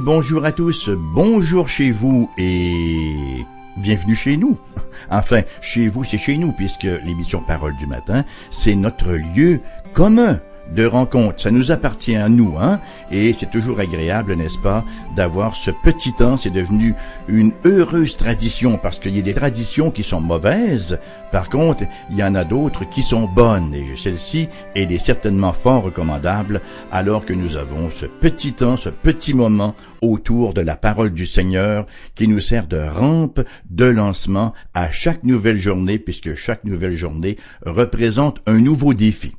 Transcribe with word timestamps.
Bonjour 0.00 0.44
à 0.44 0.50
tous, 0.50 0.90
bonjour 0.90 1.68
chez 1.68 1.92
vous 1.92 2.28
et 2.36 3.44
bienvenue 3.76 4.14
chez 4.14 4.36
nous. 4.36 4.58
Enfin, 5.10 5.42
chez 5.60 5.88
vous, 5.88 6.02
c'est 6.02 6.18
chez 6.18 6.36
nous 6.36 6.52
puisque 6.52 6.86
l'émission 7.04 7.42
Parole 7.46 7.76
du 7.76 7.86
matin, 7.86 8.24
c'est 8.50 8.74
notre 8.74 9.12
lieu 9.12 9.60
commun 9.92 10.40
de 10.72 10.86
rencontre. 10.86 11.40
Ça 11.40 11.50
nous 11.50 11.70
appartient 11.70 12.16
à 12.16 12.28
nous, 12.28 12.54
hein, 12.58 12.80
et 13.10 13.32
c'est 13.32 13.50
toujours 13.50 13.80
agréable, 13.80 14.34
n'est-ce 14.34 14.58
pas, 14.58 14.84
d'avoir 15.16 15.56
ce 15.56 15.70
petit 15.70 16.12
temps. 16.12 16.38
C'est 16.38 16.50
devenu 16.50 16.94
une 17.28 17.52
heureuse 17.64 18.16
tradition 18.16 18.78
parce 18.78 18.98
qu'il 18.98 19.16
y 19.16 19.20
a 19.20 19.22
des 19.22 19.34
traditions 19.34 19.90
qui 19.90 20.02
sont 20.02 20.20
mauvaises. 20.20 20.98
Par 21.32 21.48
contre, 21.48 21.84
il 22.10 22.16
y 22.16 22.24
en 22.24 22.34
a 22.34 22.44
d'autres 22.44 22.88
qui 22.88 23.02
sont 23.02 23.26
bonnes 23.26 23.74
et 23.74 23.96
celle-ci, 23.96 24.48
elle 24.74 24.92
est 24.92 24.98
certainement 24.98 25.52
fort 25.52 25.84
recommandable 25.84 26.60
alors 26.92 27.24
que 27.24 27.32
nous 27.32 27.56
avons 27.56 27.90
ce 27.90 28.06
petit 28.06 28.52
temps, 28.52 28.76
ce 28.76 28.88
petit 28.88 29.34
moment 29.34 29.74
autour 30.00 30.54
de 30.54 30.60
la 30.60 30.76
parole 30.76 31.10
du 31.10 31.26
Seigneur 31.26 31.86
qui 32.14 32.28
nous 32.28 32.40
sert 32.40 32.66
de 32.66 32.78
rampe, 32.78 33.40
de 33.70 33.86
lancement 33.86 34.52
à 34.74 34.90
chaque 34.92 35.24
nouvelle 35.24 35.58
journée 35.58 35.98
puisque 35.98 36.34
chaque 36.34 36.64
nouvelle 36.64 36.94
journée 36.94 37.36
représente 37.66 38.40
un 38.46 38.60
nouveau 38.60 38.94
défi. 38.94 39.32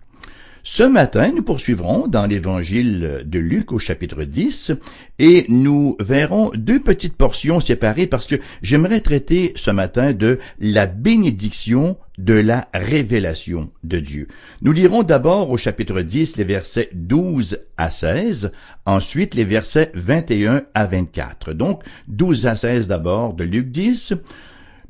Ce 0.68 0.82
matin, 0.82 1.32
nous 1.32 1.44
poursuivrons 1.44 2.08
dans 2.08 2.26
l'évangile 2.26 3.22
de 3.24 3.38
Luc 3.38 3.72
au 3.72 3.78
chapitre 3.78 4.24
10 4.24 4.72
et 5.20 5.46
nous 5.48 5.96
verrons 6.00 6.50
deux 6.56 6.80
petites 6.80 7.16
portions 7.16 7.62
séparées 7.62 8.08
parce 8.08 8.26
que 8.26 8.38
j'aimerais 8.64 9.02
traiter 9.02 9.54
ce 9.56 9.70
matin 9.70 10.12
de 10.12 10.40
la 10.60 10.88
bénédiction 10.88 11.98
de 12.18 12.34
la 12.34 12.68
révélation 12.74 13.70
de 13.84 14.00
Dieu. 14.00 14.28
Nous 14.64 14.72
lirons 14.72 15.04
d'abord 15.04 15.52
au 15.52 15.58
chapitre 15.58 16.02
10 16.02 16.36
les 16.38 16.44
versets 16.44 16.90
12 16.94 17.60
à 17.78 17.92
16, 17.92 18.52
ensuite 18.88 19.36
les 19.36 19.46
versets 19.46 19.92
21 19.94 20.64
à 20.74 20.88
24. 20.88 21.54
Donc 21.54 21.84
12 22.08 22.48
à 22.48 22.56
16 22.56 22.88
d'abord 22.88 23.36
de 23.36 23.44
Luc 23.44 23.70
10, 23.70 24.16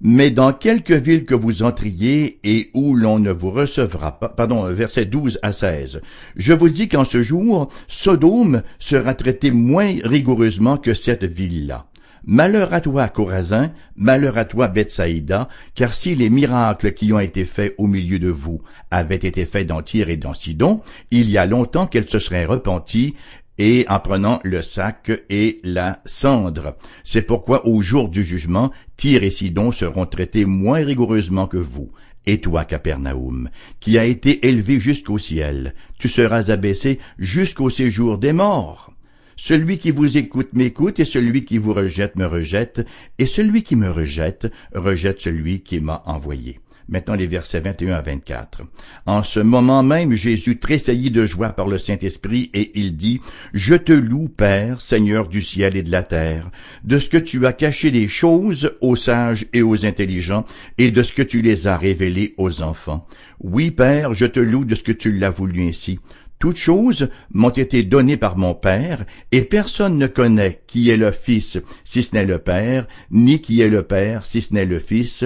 mais 0.08 0.30
dans 0.30 0.54
quelque 0.54 0.94
ville 0.94 1.26
que 1.26 1.34
vous 1.34 1.64
entriez 1.64 2.38
et 2.44 2.70
où 2.76 2.94
l'on 2.94 3.18
ne 3.18 3.32
vous 3.32 3.50
recevra 3.50 4.20
pas, 4.20 4.30
pardon, 4.30 4.72
verset 4.72 5.06
12 5.06 5.40
à 5.42 5.52
16, 5.52 6.00
je 6.36 6.54
vous 6.54 6.70
dis 6.70 6.88
qu'en 6.88 7.06
ce 7.06 7.24
jour, 7.24 7.70
Sodome 7.88 8.62
sera 8.78 9.16
traité 9.16 9.50
moins 9.50 9.96
rigoureusement 10.04 10.78
que 10.78 10.94
cette 10.94 11.24
ville-là. 11.24 11.88
Malheur 12.24 12.72
à 12.76 12.82
toi, 12.82 13.08
Corazin, 13.08 13.72
malheur 13.96 14.38
à 14.38 14.46
toi, 14.46 14.68
Bethsaïda, 14.68 15.48
car 15.74 15.92
si 15.92 16.14
les 16.14 16.30
miracles 16.30 16.92
qui 16.92 17.12
ont 17.12 17.20
été 17.20 17.44
faits 17.44 17.74
au 17.80 17.88
milieu 17.88 18.20
de 18.20 18.30
vous 18.30 18.62
avaient 18.92 19.16
été 19.16 19.44
faits 19.46 19.66
dans 19.66 19.82
Tyr 19.82 20.10
et 20.10 20.18
dans 20.18 20.36
Sidon, 20.36 20.82
il 21.10 21.32
y 21.32 21.40
a 21.40 21.48
longtemps 21.48 21.88
qu'elle 21.88 22.08
se 22.08 22.20
serait 22.20 22.46
repentie 22.46 23.16
et 23.58 23.86
en 23.90 24.00
prenant 24.00 24.40
le 24.44 24.62
sac 24.62 25.12
et 25.30 25.60
la 25.64 26.02
cendre. 26.06 26.78
C'est 27.04 27.22
pourquoi 27.22 27.68
au 27.68 27.82
jour 27.82 28.10
du 28.10 28.24
jugement, 28.24 28.72
Tyr 28.98 29.24
et 29.24 29.32
Sidon 29.32 29.72
seront 29.72 30.06
traités 30.06 30.46
moins 30.46 30.84
rigoureusement 30.84 31.48
que 31.48 31.58
vous. 31.58 31.92
Et 32.26 32.42
toi, 32.42 32.66
Capernaum, 32.66 33.50
qui 33.80 33.98
a 33.98 34.06
été 34.06 34.48
élevé 34.48 34.80
jusqu'au 34.80 35.20
ciel, 35.20 35.76
tu 36.00 36.08
seras 36.08 36.50
abaissé 36.50 37.00
jusqu'au 37.20 37.70
séjour 37.70 38.18
des 38.18 38.34
morts. 38.34 38.92
Celui 39.38 39.78
qui 39.78 39.92
vous 39.92 40.18
écoute 40.18 40.54
m'écoute, 40.54 41.00
et 41.00 41.06
celui 41.06 41.44
qui 41.44 41.58
vous 41.58 41.74
rejette 41.74 42.16
me 42.16 42.26
rejette, 42.26 42.88
et 43.20 43.28
celui 43.28 43.64
qui 43.64 43.76
me 43.76 43.92
rejette 43.92 44.52
rejette 44.74 45.22
celui 45.22 45.62
qui 45.62 45.82
m'a 45.82 46.02
envoyé. 46.06 46.60
Maintenant 46.88 47.16
les 47.16 47.26
versets 47.26 47.62
21 47.62 47.94
à 47.94 48.02
24. 48.02 48.62
En 49.08 49.24
ce 49.24 49.40
moment 49.40 49.82
même, 49.82 50.14
Jésus 50.14 50.60
tressaillit 50.60 51.10
de 51.10 51.26
joie 51.26 51.50
par 51.50 51.68
le 51.68 51.80
Saint-Esprit 51.80 52.52
et 52.54 52.78
il 52.80 52.96
dit, 52.96 53.22
Je 53.54 53.74
te 53.74 53.92
loue, 53.92 54.28
Père, 54.28 54.82
Seigneur 54.82 55.28
du 55.28 55.42
ciel 55.42 55.76
et 55.78 55.84
de 55.84 55.92
la 55.92 56.04
terre, 56.04 56.52
de 56.84 57.00
ce 57.00 57.10
que 57.10 57.18
tu 57.18 57.46
as 57.48 57.54
caché 57.54 57.90
des 57.90 58.08
choses 58.08 58.74
aux 58.82 58.96
sages 58.96 59.48
et 59.54 59.64
aux 59.64 59.86
intelligents 59.86 60.46
et 60.78 60.92
de 60.92 61.02
ce 61.02 61.14
que 61.14 61.24
tu 61.24 61.42
les 61.42 61.66
as 61.66 61.78
révélées 61.78 62.36
aux 62.38 62.62
enfants. 62.62 63.08
Oui, 63.40 63.72
Père, 63.72 64.14
je 64.14 64.26
te 64.26 64.40
loue 64.40 64.66
de 64.66 64.76
ce 64.76 64.84
que 64.84 64.92
tu 64.92 65.12
l'as 65.12 65.32
voulu 65.32 65.68
ainsi. 65.68 66.00
Toutes 66.38 66.58
choses 66.58 67.10
m'ont 67.34 67.50
été 67.50 67.84
données 67.84 68.18
par 68.18 68.38
mon 68.38 68.54
Père, 68.54 69.06
et 69.32 69.42
personne 69.42 69.98
ne 69.98 70.08
connaît 70.08 70.62
qui 70.68 70.90
est 70.90 70.98
le 70.98 71.12
Fils, 71.12 71.58
si 71.86 72.04
ce 72.04 72.14
n'est 72.14 72.26
le 72.26 72.40
Père, 72.40 72.88
ni 73.10 73.40
qui 73.40 73.62
est 73.62 73.70
le 73.70 73.84
Père, 73.84 74.26
si 74.26 74.42
ce 74.42 74.54
n'est 74.54 74.66
le 74.66 74.80
Fils, 74.80 75.24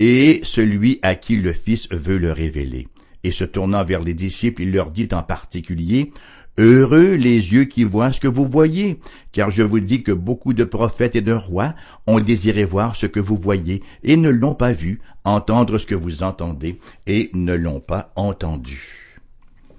et 0.00 0.40
celui 0.42 0.98
à 1.02 1.14
qui 1.14 1.36
le 1.36 1.52
Fils 1.52 1.88
veut 1.90 2.18
le 2.18 2.32
révéler. 2.32 2.88
Et 3.22 3.30
se 3.30 3.44
tournant 3.44 3.84
vers 3.84 4.02
les 4.02 4.14
disciples, 4.14 4.62
il 4.62 4.72
leur 4.72 4.90
dit 4.90 5.08
en 5.12 5.22
particulier, 5.22 6.12
Heureux 6.56 7.14
les 7.14 7.52
yeux 7.52 7.64
qui 7.64 7.82
voient 7.82 8.12
ce 8.12 8.20
que 8.20 8.28
vous 8.28 8.46
voyez, 8.46 9.00
car 9.32 9.50
je 9.50 9.64
vous 9.64 9.80
dis 9.80 10.04
que 10.04 10.12
beaucoup 10.12 10.52
de 10.52 10.62
prophètes 10.62 11.16
et 11.16 11.20
de 11.20 11.32
rois 11.32 11.74
ont 12.06 12.20
désiré 12.20 12.64
voir 12.64 12.94
ce 12.94 13.06
que 13.06 13.18
vous 13.18 13.36
voyez, 13.36 13.82
et 14.04 14.16
ne 14.16 14.28
l'ont 14.28 14.54
pas 14.54 14.72
vu, 14.72 15.00
entendre 15.24 15.78
ce 15.78 15.86
que 15.86 15.96
vous 15.96 16.22
entendez, 16.22 16.78
et 17.06 17.30
ne 17.34 17.54
l'ont 17.54 17.80
pas 17.80 18.12
entendu. 18.14 19.20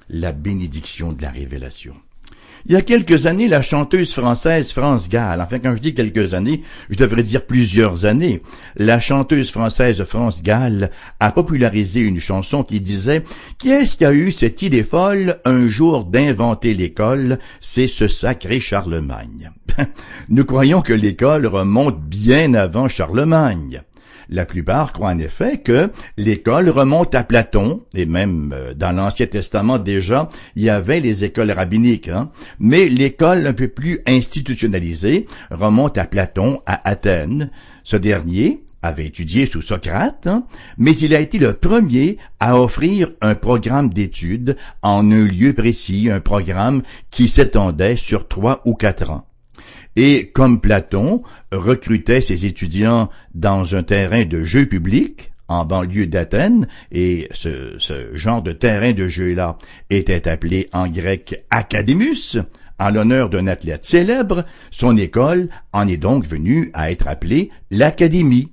La 0.10 0.34
bénédiction 0.34 1.14
de 1.14 1.22
la 1.22 1.32
révélation. 1.32 1.96
Il 2.68 2.72
y 2.72 2.76
a 2.76 2.82
quelques 2.82 3.28
années, 3.28 3.48
la 3.48 3.62
chanteuse 3.62 4.12
française 4.12 4.72
France 4.72 5.08
Gall, 5.08 5.40
enfin 5.40 5.60
quand 5.60 5.76
je 5.76 5.82
dis 5.82 5.94
quelques 5.94 6.34
années, 6.34 6.64
je 6.90 6.98
devrais 6.98 7.22
dire 7.22 7.46
plusieurs 7.46 8.06
années, 8.06 8.42
la 8.76 9.00
chanteuse 9.00 9.52
française 9.52 10.04
France 10.04 10.42
Gall 10.42 10.90
a 11.20 11.32
popularisé 11.32 12.02
une 12.02 12.20
chanson 12.20 12.64
qui 12.64 12.82
disait 12.82 13.24
Qui 13.60 13.70
est-ce 13.70 13.96
qui 13.96 14.04
a 14.04 14.14
eu 14.14 14.32
cette 14.32 14.64
idée 14.64 14.84
folle 14.84 15.40
un 15.46 15.68
jour 15.68 16.06
d'inventer 16.06 16.74
l'école 16.74 17.38
C'est 17.62 17.88
ce 17.88 18.08
sacré 18.08 18.60
Charlemagne. 18.60 19.52
Nous 20.30 20.46
croyons 20.46 20.82
que 20.82 20.94
l'école 20.94 21.46
remonte 21.46 22.02
bien 22.02 22.56
avant 22.56 22.88
Charlemagne. 22.88 23.84
La 24.30 24.46
plupart 24.46 24.94
croient 24.94 25.12
en 25.12 25.20
effet 25.20 25.58
que 25.58 25.90
l'école 26.18 26.70
remonte 26.70 27.16
à 27.16 27.24
Platon, 27.24 27.84
et 27.94 28.06
même 28.06 28.54
euh, 28.56 28.74
dans 28.74 28.92
l'Ancien 28.92 29.28
Testament 29.28 29.78
déjà, 29.78 30.30
il 30.56 30.64
y 30.64 30.70
avait 30.70 31.00
les 31.00 31.24
écoles 31.24 31.52
rabbiniques, 31.52 32.10
hein. 32.10 32.32
mais 32.60 32.88
l'école 32.88 33.48
un 33.48 33.54
peu 33.54 33.68
plus 33.68 34.00
institutionnalisée 34.08 35.26
remonte 35.52 35.98
à 35.98 36.06
Platon, 36.06 36.62
à 36.66 36.88
Athènes. 36.88 37.50
Ce 37.84 37.98
dernier, 37.98 38.66
avait 38.86 39.08
étudié 39.08 39.46
sous 39.46 39.62
Socrate, 39.62 40.28
hein, 40.28 40.46
mais 40.78 40.96
il 40.96 41.16
a 41.16 41.20
été 41.20 41.38
le 41.38 41.54
premier 41.54 42.18
à 42.40 42.60
offrir 42.60 43.12
un 43.22 43.36
programme 43.36 43.90
d'études 43.90 44.56
en 44.82 45.12
un 45.12 45.26
lieu 45.26 45.54
précis, 45.54 46.10
un 46.12 46.20
programme 46.20 46.82
qui 47.12 47.28
s'étendait 47.28 47.98
sur 47.98 48.28
trois 48.28 48.62
ou 48.66 48.76
quatre 48.76 49.10
ans. 49.10 49.28
Et 49.96 50.32
comme 50.32 50.60
Platon 50.60 51.24
recrutait 51.52 52.22
ses 52.22 52.46
étudiants 52.46 53.10
dans 53.34 53.76
un 53.76 53.84
terrain 53.84 54.26
de 54.26 54.44
jeu 54.44 54.66
public, 54.66 55.32
en 55.48 55.66
banlieue 55.66 56.08
d'Athènes, 56.08 56.68
et 56.92 57.30
ce, 57.32 57.78
genre 58.14 58.42
de 58.42 58.52
terrain 58.52 58.94
de 58.94 59.08
jeu-là 59.08 59.58
était 59.90 60.28
appelé 60.28 60.70
en 60.74 60.88
grec 60.88 61.46
Académus, 61.50 62.38
en 62.80 62.90
l'honneur 62.90 63.30
d'un 63.30 63.48
athlète 63.48 63.86
célèbre, 63.86 64.44
son 64.72 64.98
école 64.98 65.50
en 65.72 65.88
est 65.88 65.98
donc 65.98 66.28
venue 66.28 66.72
à 66.74 66.92
être 66.92 67.08
appelée 67.08 67.50
l'Académie. 67.72 68.52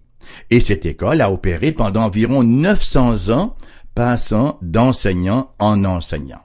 Et 0.50 0.60
cette 0.60 0.86
école 0.86 1.20
a 1.20 1.32
opéré 1.32 1.72
pendant 1.72 2.04
environ 2.04 2.44
900 2.44 3.30
ans, 3.30 3.56
passant 3.94 4.58
d'enseignant 4.62 5.52
en 5.58 5.84
enseignant. 5.84 6.42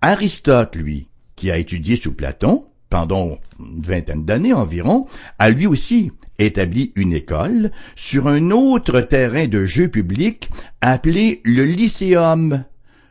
Aristote, 0.00 0.76
lui, 0.76 1.08
qui 1.36 1.50
a 1.50 1.58
étudié 1.58 1.96
sous 1.96 2.14
Platon, 2.14 2.66
pendant 2.94 3.40
une 3.58 3.82
vingtaine 3.82 4.24
d'années 4.24 4.52
environ, 4.52 5.08
a 5.40 5.50
lui 5.50 5.66
aussi 5.66 6.12
établi 6.38 6.92
une 6.94 7.12
école 7.12 7.72
sur 7.96 8.28
un 8.28 8.52
autre 8.52 9.00
terrain 9.00 9.48
de 9.48 9.66
jeu 9.66 9.88
public 9.88 10.48
appelé 10.80 11.40
le 11.44 11.64
lycéum. 11.64 12.62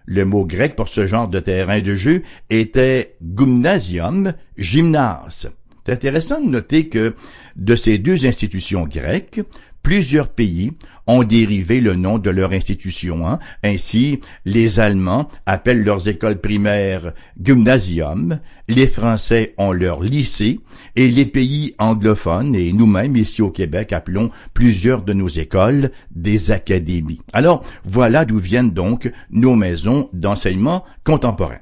Le 0.06 0.24
mot 0.24 0.45
grec 0.45 0.77
pour 0.77 0.88
ce 0.88 1.06
genre 1.06 1.27
de 1.27 1.41
terrain 1.41 1.81
de 1.81 1.97
jeu 1.97 2.21
était 2.50 3.18
gymnasium, 3.38 4.31
gymnase. 4.57 5.51
C'est 5.86 5.91
intéressant 5.91 6.39
de 6.39 6.47
noter 6.47 6.88
que 6.88 7.13
de 7.57 7.75
ces 7.75 7.97
deux 7.97 8.25
institutions 8.25 8.86
grecques, 8.86 9.41
plusieurs 9.81 10.29
pays 10.29 10.71
ont 11.06 11.24
dérivé 11.24 11.81
le 11.81 11.95
nom 11.95 12.18
de 12.18 12.29
leur 12.29 12.53
institution. 12.53 13.27
Hein. 13.27 13.39
Ainsi, 13.63 14.21
les 14.45 14.79
Allemands 14.79 15.29
appellent 15.45 15.83
leurs 15.83 16.07
écoles 16.07 16.39
primaires 16.39 17.13
Gymnasium, 17.39 18.39
les 18.68 18.88
Français 18.88 19.54
ont 19.57 19.71
leur 19.71 20.01
lycée, 20.01 20.60
et 20.95 21.07
les 21.07 21.25
pays 21.25 21.74
anglophones, 21.80 22.56
et 22.56 22.71
nous-mêmes 22.71 23.15
ici 23.15 23.42
au 23.42 23.50
Québec, 23.50 23.94
appelons 23.94 24.30
plusieurs 24.54 25.01
de 25.01 25.13
nos 25.13 25.27
écoles 25.27 25.92
des 26.12 26.51
académies. 26.51 27.21
Alors, 27.33 27.63
voilà 27.83 28.25
d'où 28.25 28.39
viennent 28.39 28.71
donc 28.71 29.12
nos 29.31 29.56
maisons 29.56 30.10
d'enseignement 30.13 30.83
contemporain. 31.04 31.60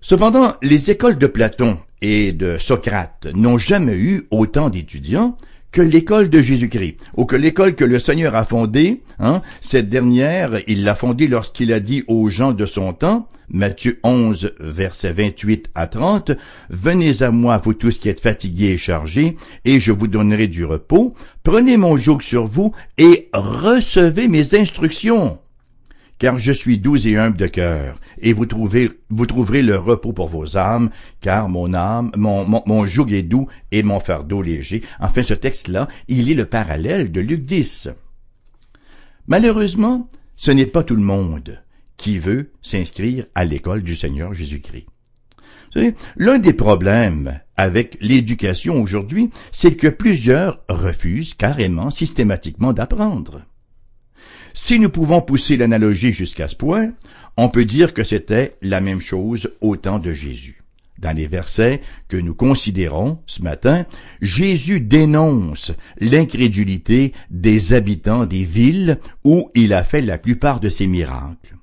Cependant, 0.00 0.52
les 0.62 0.90
écoles 0.90 1.18
de 1.18 1.26
Platon 1.26 1.78
et 2.00 2.32
de 2.32 2.58
Socrate 2.58 3.28
n'ont 3.34 3.58
jamais 3.58 3.96
eu 3.96 4.26
autant 4.30 4.68
d'étudiants 4.68 5.36
que 5.72 5.82
l'école 5.82 6.28
de 6.28 6.40
Jésus-Christ, 6.40 6.98
ou 7.16 7.24
que 7.24 7.34
l'école 7.36 7.74
que 7.74 7.84
le 7.84 7.98
Seigneur 7.98 8.36
a 8.36 8.44
fondée, 8.44 9.02
hein, 9.18 9.42
cette 9.62 9.88
dernière, 9.88 10.60
il 10.68 10.84
l'a 10.84 10.94
fondée 10.94 11.26
lorsqu'il 11.26 11.72
a 11.72 11.80
dit 11.80 12.04
aux 12.06 12.28
gens 12.28 12.52
de 12.52 12.66
son 12.66 12.92
temps, 12.92 13.28
Matthieu 13.48 13.98
11, 14.02 14.52
versets 14.60 15.12
28 15.12 15.70
à 15.74 15.86
30, 15.86 16.32
Venez 16.70 17.22
à 17.22 17.30
moi, 17.30 17.60
vous 17.62 17.74
tous 17.74 17.98
qui 17.98 18.08
êtes 18.08 18.20
fatigués 18.20 18.70
et 18.70 18.78
chargés, 18.78 19.36
et 19.64 19.80
je 19.80 19.92
vous 19.92 20.08
donnerai 20.08 20.46
du 20.46 20.64
repos. 20.64 21.14
Prenez 21.42 21.76
mon 21.76 21.96
joug 21.96 22.20
sur 22.20 22.46
vous 22.46 22.72
et 22.96 23.28
recevez 23.34 24.28
mes 24.28 24.54
instructions 24.54 25.41
car 26.22 26.38
je 26.38 26.52
suis 26.52 26.78
doux 26.78 27.04
et 27.04 27.16
humble 27.16 27.36
de 27.36 27.48
cœur, 27.48 27.98
et 28.20 28.32
vous, 28.32 28.46
trouverez 28.46 28.92
le 29.62 29.76
repos 29.76 30.12
pour 30.12 30.28
vos 30.28 30.56
âmes, 30.56 30.90
car 31.20 31.48
mon 31.48 31.74
âme, 31.74 32.12
mon, 32.16 32.46
mon, 32.46 32.62
mon 32.64 32.86
joug 32.86 33.12
est 33.12 33.24
doux 33.24 33.48
et 33.72 33.82
mon 33.82 33.98
fardeau 33.98 34.40
léger. 34.40 34.82
Enfin, 35.00 35.24
ce 35.24 35.34
texte-là, 35.34 35.88
il 36.06 36.30
est 36.30 36.34
le 36.34 36.46
parallèle 36.46 37.10
de 37.10 37.20
Luc 37.20 37.44
10. 37.44 37.88
Malheureusement, 39.26 40.08
ce 40.36 40.52
n'est 40.52 40.66
pas 40.66 40.84
tout 40.84 40.94
le 40.94 41.02
monde 41.02 41.60
qui 41.96 42.20
veut 42.20 42.52
s'inscrire 42.62 43.26
à 43.34 43.44
l'école 43.44 43.82
du 43.82 43.96
Seigneur 43.96 44.32
Jésus-Christ. 44.32 44.86
L'un 46.16 46.38
des 46.38 46.52
problèmes 46.52 47.40
avec 47.56 47.98
l'éducation 48.00 48.80
aujourd'hui, 48.80 49.30
c'est 49.50 49.74
que 49.74 49.88
plusieurs 49.88 50.62
refusent 50.68 51.34
carrément, 51.34 51.90
systématiquement 51.90 52.72
d'apprendre. 52.72 53.42
Si 54.54 54.78
nous 54.78 54.90
pouvons 54.90 55.20
pousser 55.20 55.56
l'analogie 55.56 56.12
jusqu'à 56.12 56.48
ce 56.48 56.56
point, 56.56 56.92
on 57.36 57.48
peut 57.48 57.64
dire 57.64 57.94
que 57.94 58.04
c'était 58.04 58.56
la 58.60 58.80
même 58.80 59.00
chose 59.00 59.50
au 59.60 59.76
temps 59.76 59.98
de 59.98 60.12
Jésus. 60.12 60.62
Dans 60.98 61.16
les 61.16 61.26
versets 61.26 61.80
que 62.06 62.16
nous 62.16 62.34
considérons 62.34 63.18
ce 63.26 63.42
matin, 63.42 63.86
Jésus 64.20 64.80
dénonce 64.80 65.72
l'incrédulité 65.98 67.12
des 67.30 67.72
habitants 67.72 68.24
des 68.24 68.44
villes 68.44 68.98
où 69.24 69.50
il 69.54 69.72
a 69.72 69.82
fait 69.82 70.02
la 70.02 70.18
plupart 70.18 70.60
de 70.60 70.68
ses 70.68 70.86
miracles. 70.86 71.56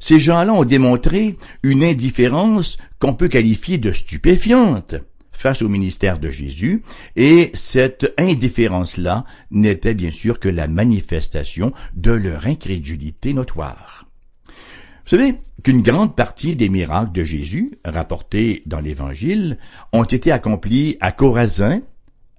Ces 0.00 0.18
gens-là 0.18 0.52
ont 0.52 0.64
démontré 0.64 1.36
une 1.62 1.84
indifférence 1.84 2.76
qu'on 2.98 3.14
peut 3.14 3.28
qualifier 3.28 3.78
de 3.78 3.92
stupéfiante 3.92 4.96
face 5.36 5.62
au 5.62 5.68
ministère 5.68 6.18
de 6.18 6.30
Jésus, 6.30 6.82
et 7.14 7.50
cette 7.54 8.14
indifférence-là 8.18 9.24
n'était 9.50 9.94
bien 9.94 10.10
sûr 10.10 10.40
que 10.40 10.48
la 10.48 10.66
manifestation 10.66 11.72
de 11.94 12.12
leur 12.12 12.46
incrédulité 12.46 13.34
notoire. 13.34 14.06
Vous 14.46 15.10
savez 15.10 15.34
qu'une 15.62 15.82
grande 15.82 16.16
partie 16.16 16.56
des 16.56 16.68
miracles 16.68 17.12
de 17.12 17.22
Jésus, 17.22 17.78
rapportés 17.84 18.62
dans 18.66 18.80
l'Évangile, 18.80 19.58
ont 19.92 20.04
été 20.04 20.32
accomplis 20.32 20.96
à 21.00 21.12
Corazin, 21.12 21.80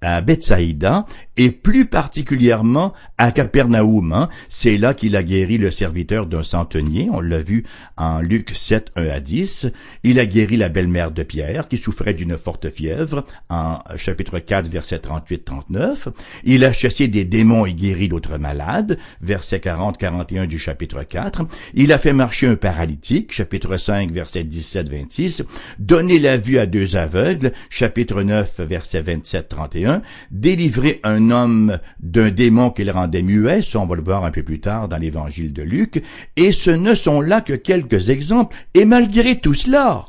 à 0.00 0.20
Bethsaïda 0.20 1.06
et 1.36 1.50
plus 1.50 1.86
particulièrement 1.86 2.92
à 3.16 3.32
Capernaum. 3.32 4.12
Hein. 4.12 4.28
C'est 4.48 4.76
là 4.76 4.94
qu'il 4.94 5.16
a 5.16 5.22
guéri 5.22 5.58
le 5.58 5.70
serviteur 5.70 6.26
d'un 6.26 6.44
centenier. 6.44 7.08
On 7.12 7.20
l'a 7.20 7.40
vu 7.40 7.64
en 7.96 8.20
Luc 8.20 8.52
7, 8.54 8.90
1 8.96 9.08
à 9.08 9.20
10. 9.20 9.66
Il 10.04 10.20
a 10.20 10.26
guéri 10.26 10.56
la 10.56 10.68
belle-mère 10.68 11.10
de 11.10 11.22
Pierre 11.22 11.68
qui 11.68 11.78
souffrait 11.78 12.14
d'une 12.14 12.38
forte 12.38 12.70
fièvre 12.70 13.24
en 13.50 13.78
chapitre 13.96 14.38
4, 14.38 14.68
verset 14.68 14.98
38-39. 14.98 16.08
Il 16.44 16.64
a 16.64 16.72
chassé 16.72 17.08
des 17.08 17.24
démons 17.24 17.66
et 17.66 17.74
guéri 17.74 18.08
d'autres 18.08 18.38
malades, 18.38 18.98
verset 19.20 19.58
40-41 19.58 20.46
du 20.46 20.58
chapitre 20.58 21.02
4. 21.02 21.42
Il 21.74 21.92
a 21.92 21.98
fait 21.98 22.12
marcher 22.12 22.46
un 22.46 22.56
paralytique, 22.56 23.32
chapitre 23.32 23.76
5, 23.76 24.12
verset 24.12 24.44
17-26. 24.44 25.44
Donné 25.78 26.18
la 26.18 26.36
vue 26.36 26.58
à 26.58 26.66
deux 26.66 26.96
aveugles, 26.96 27.52
chapitre 27.68 28.22
9, 28.22 28.60
verset 28.60 29.02
27-31 29.02 29.87
délivrer 30.30 31.00
un 31.04 31.30
homme 31.30 31.78
d'un 32.00 32.30
démon 32.30 32.70
qui 32.70 32.84
le 32.84 32.92
rendait 32.92 33.22
muet, 33.22 33.62
ça 33.62 33.80
on 33.80 33.86
va 33.86 33.96
le 33.96 34.02
voir 34.02 34.24
un 34.24 34.30
peu 34.30 34.42
plus 34.42 34.60
tard 34.60 34.88
dans 34.88 34.98
l'évangile 34.98 35.52
de 35.52 35.62
Luc, 35.62 36.02
et 36.36 36.52
ce 36.52 36.70
ne 36.70 36.94
sont 36.94 37.20
là 37.20 37.40
que 37.40 37.54
quelques 37.54 38.10
exemples, 38.10 38.56
et 38.74 38.84
malgré 38.84 39.36
tout 39.36 39.54
cela, 39.54 40.06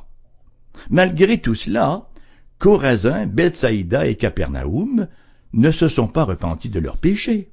malgré 0.89 1.37
tout 1.37 1.55
cela, 1.55 2.09
Corazin, 2.57 3.25
Bethsaïda 3.25 4.07
et 4.07 4.15
Capernaum 4.15 5.07
ne 5.53 5.71
se 5.71 5.87
sont 5.87 6.07
pas 6.07 6.23
repentis 6.23 6.69
de 6.69 6.79
leurs 6.79 6.97
péchés 6.97 7.51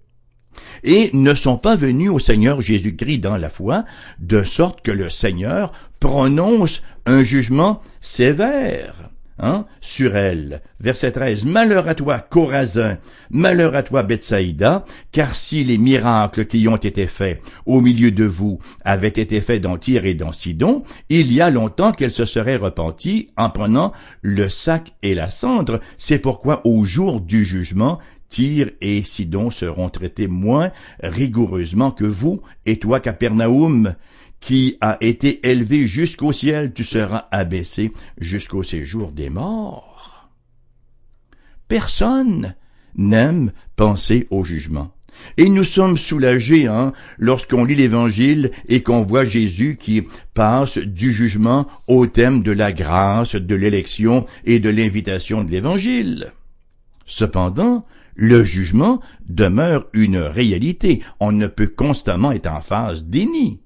et 0.83 1.11
ne 1.13 1.35
sont 1.35 1.59
pas 1.59 1.77
venus 1.77 2.11
au 2.11 2.19
Seigneur 2.19 2.61
Jésus-Christ 2.61 3.19
dans 3.19 3.37
la 3.37 3.51
foi, 3.51 3.85
de 4.19 4.43
sorte 4.43 4.81
que 4.83 4.91
le 4.91 5.11
Seigneur 5.11 5.73
prononce 6.01 6.83
un 7.05 7.23
jugement 7.25 7.83
sévère 8.01 9.11
hein, 9.39 9.67
sur 9.81 10.17
elle. 10.17 10.63
Verset 10.81 11.13
13. 11.13 11.45
Malheur 11.45 11.89
à 11.89 11.95
toi, 11.95 12.19
Corazin, 12.19 12.99
malheur 13.31 13.75
à 13.75 13.83
toi, 13.83 14.03
Bethsaïda, 14.03 14.85
car 15.13 15.35
si 15.35 15.65
les 15.65 15.79
miracles 15.79 16.47
qui 16.47 16.67
ont 16.69 16.77
été 16.77 17.07
faits 17.07 17.41
au 17.65 17.81
milieu 17.81 18.11
de 18.11 18.25
vous 18.25 18.59
avaient 18.85 19.09
été 19.09 19.41
faits 19.41 19.63
dans 19.63 19.79
Tyr 19.79 20.05
et 20.05 20.15
dans 20.15 20.33
Sidon, 20.33 20.85
il 21.09 21.33
y 21.33 21.41
a 21.41 21.51
longtemps 21.51 21.93
qu'elle 21.93 22.13
se 22.13 22.25
serait 22.25 22.57
repentie 22.57 23.31
en 23.37 23.51
prenant 23.51 23.93
le 24.23 24.49
sac 24.49 24.93
et 25.03 25.15
la 25.15 25.31
cendre. 25.31 25.81
C'est 25.99 26.19
pourquoi 26.19 26.63
au 26.67 26.85
jour 26.85 27.21
du 27.21 27.45
jugement, 27.45 27.99
Tyr 28.29 28.71
et 28.81 29.03
Sidon 29.03 29.51
seront 29.51 29.89
traités 29.89 30.27
moins 30.27 30.71
rigoureusement 31.03 31.91
que 31.91 32.05
vous, 32.05 32.41
et 32.65 32.79
toi, 32.79 33.01
Capernaum, 33.01 33.95
qui 34.41 34.77
a 34.81 34.97
été 35.01 35.47
élevé 35.49 35.89
jusqu'au 35.89 36.33
ciel, 36.33 36.73
tu 36.73 36.85
seras 36.85 37.27
abaissé 37.31 37.93
jusqu'au 38.19 38.63
séjour 38.63 39.13
des 39.13 39.31
morts. 39.31 40.31
Personne 41.69 42.55
n'aime 42.97 43.53
penser 43.75 44.27
au 44.31 44.45
jugement. 44.45 44.93
Et 45.37 45.49
nous 45.49 45.65
sommes 45.65 45.97
soulagés 45.97 46.67
hein, 46.67 46.93
lorsqu'on 47.19 47.65
lit 47.65 47.75
l'Évangile 47.75 48.51
et 48.69 48.83
qu'on 48.83 49.03
voit 49.03 49.25
Jésus 49.25 49.77
qui 49.81 50.07
passe 50.35 50.79
du 50.79 51.13
jugement 51.13 51.67
au 51.89 52.07
thème 52.07 52.43
de 52.43 52.53
la 52.53 52.73
grâce, 52.73 53.35
de 53.35 53.55
l'élection 53.55 54.27
et 54.45 54.61
de 54.61 54.69
l'invitation 54.69 55.43
de 55.43 55.51
l'Évangile. 55.51 56.33
Cependant, 57.07 57.87
le 58.15 58.45
jugement 58.45 59.01
demeure 59.29 59.87
une 59.93 60.19
réalité. 60.19 61.03
On 61.21 61.33
ne 61.33 61.47
peut 61.47 61.69
constamment 61.69 62.33
être 62.33 62.51
en 62.51 62.61
phase 62.61 63.05
déni 63.05 63.61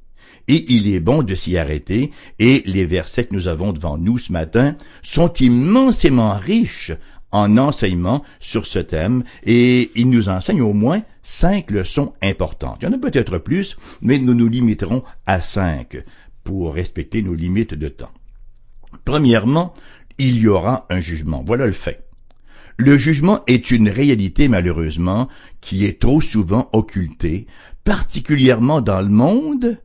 et 0.50 0.64
il 0.72 0.92
est 0.92 0.98
bon 0.98 1.22
de 1.22 1.36
s'y 1.36 1.56
arrêter, 1.56 2.10
et 2.40 2.64
les 2.66 2.84
versets 2.84 3.24
que 3.24 3.34
nous 3.36 3.46
avons 3.46 3.72
devant 3.72 3.96
nous 3.96 4.18
ce 4.18 4.32
matin 4.32 4.76
sont 5.00 5.32
immensément 5.34 6.34
riches 6.34 6.90
en 7.30 7.56
enseignements 7.56 8.24
sur 8.40 8.66
ce 8.66 8.80
thème, 8.80 9.22
et 9.44 9.92
ils 9.94 10.10
nous 10.10 10.28
enseignent 10.28 10.62
au 10.62 10.72
moins 10.72 11.02
cinq 11.22 11.70
leçons 11.70 12.14
importantes. 12.20 12.78
Il 12.82 12.86
y 12.86 12.88
en 12.88 12.94
a 12.94 12.98
peut-être 12.98 13.38
plus, 13.38 13.76
mais 14.02 14.18
nous 14.18 14.34
nous 14.34 14.48
limiterons 14.48 15.04
à 15.24 15.40
cinq 15.40 16.02
pour 16.42 16.74
respecter 16.74 17.22
nos 17.22 17.34
limites 17.34 17.74
de 17.74 17.88
temps. 17.88 18.10
Premièrement, 19.04 19.72
il 20.18 20.36
y 20.40 20.48
aura 20.48 20.84
un 20.90 21.00
jugement. 21.00 21.44
Voilà 21.46 21.66
le 21.66 21.72
fait. 21.72 22.08
Le 22.76 22.98
jugement 22.98 23.44
est 23.46 23.70
une 23.70 23.88
réalité 23.88 24.48
malheureusement 24.48 25.28
qui 25.60 25.84
est 25.84 26.00
trop 26.00 26.20
souvent 26.20 26.68
occultée, 26.72 27.46
particulièrement 27.84 28.80
dans 28.80 29.00
le 29.00 29.10
monde 29.10 29.78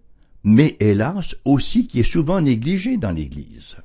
mais 0.46 0.78
hélas 0.80 1.36
aussi 1.44 1.88
qui 1.88 2.00
est 2.00 2.04
souvent 2.04 2.40
négligé 2.40 2.98
dans 2.98 3.12
l'Église. 3.12 3.76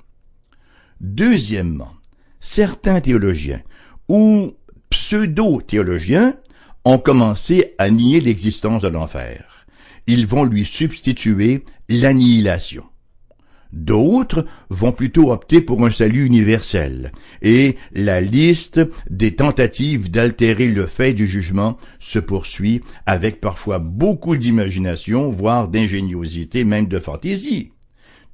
Deuxièmement, 1.00 1.94
certains 2.38 3.00
théologiens 3.00 3.62
ou 4.08 4.52
pseudo-théologiens 4.90 6.34
ont 6.84 6.98
commencé 6.98 7.74
à 7.78 7.90
nier 7.90 8.20
l'existence 8.20 8.82
de 8.82 8.88
l'enfer. 8.88 9.66
Ils 10.06 10.26
vont 10.26 10.44
lui 10.44 10.66
substituer 10.66 11.64
l'annihilation. 11.88 12.84
D'autres 13.72 14.46
vont 14.68 14.90
plutôt 14.90 15.32
opter 15.32 15.60
pour 15.60 15.84
un 15.86 15.92
salut 15.92 16.24
universel, 16.24 17.12
et 17.40 17.76
la 17.92 18.20
liste 18.20 18.80
des 19.08 19.36
tentatives 19.36 20.10
d'altérer 20.10 20.66
le 20.68 20.86
fait 20.86 21.12
du 21.12 21.28
jugement 21.28 21.76
se 22.00 22.18
poursuit 22.18 22.80
avec 23.06 23.40
parfois 23.40 23.78
beaucoup 23.78 24.36
d'imagination, 24.36 25.30
voire 25.30 25.68
d'ingéniosité, 25.68 26.64
même 26.64 26.88
de 26.88 26.98
fantaisie. 26.98 27.70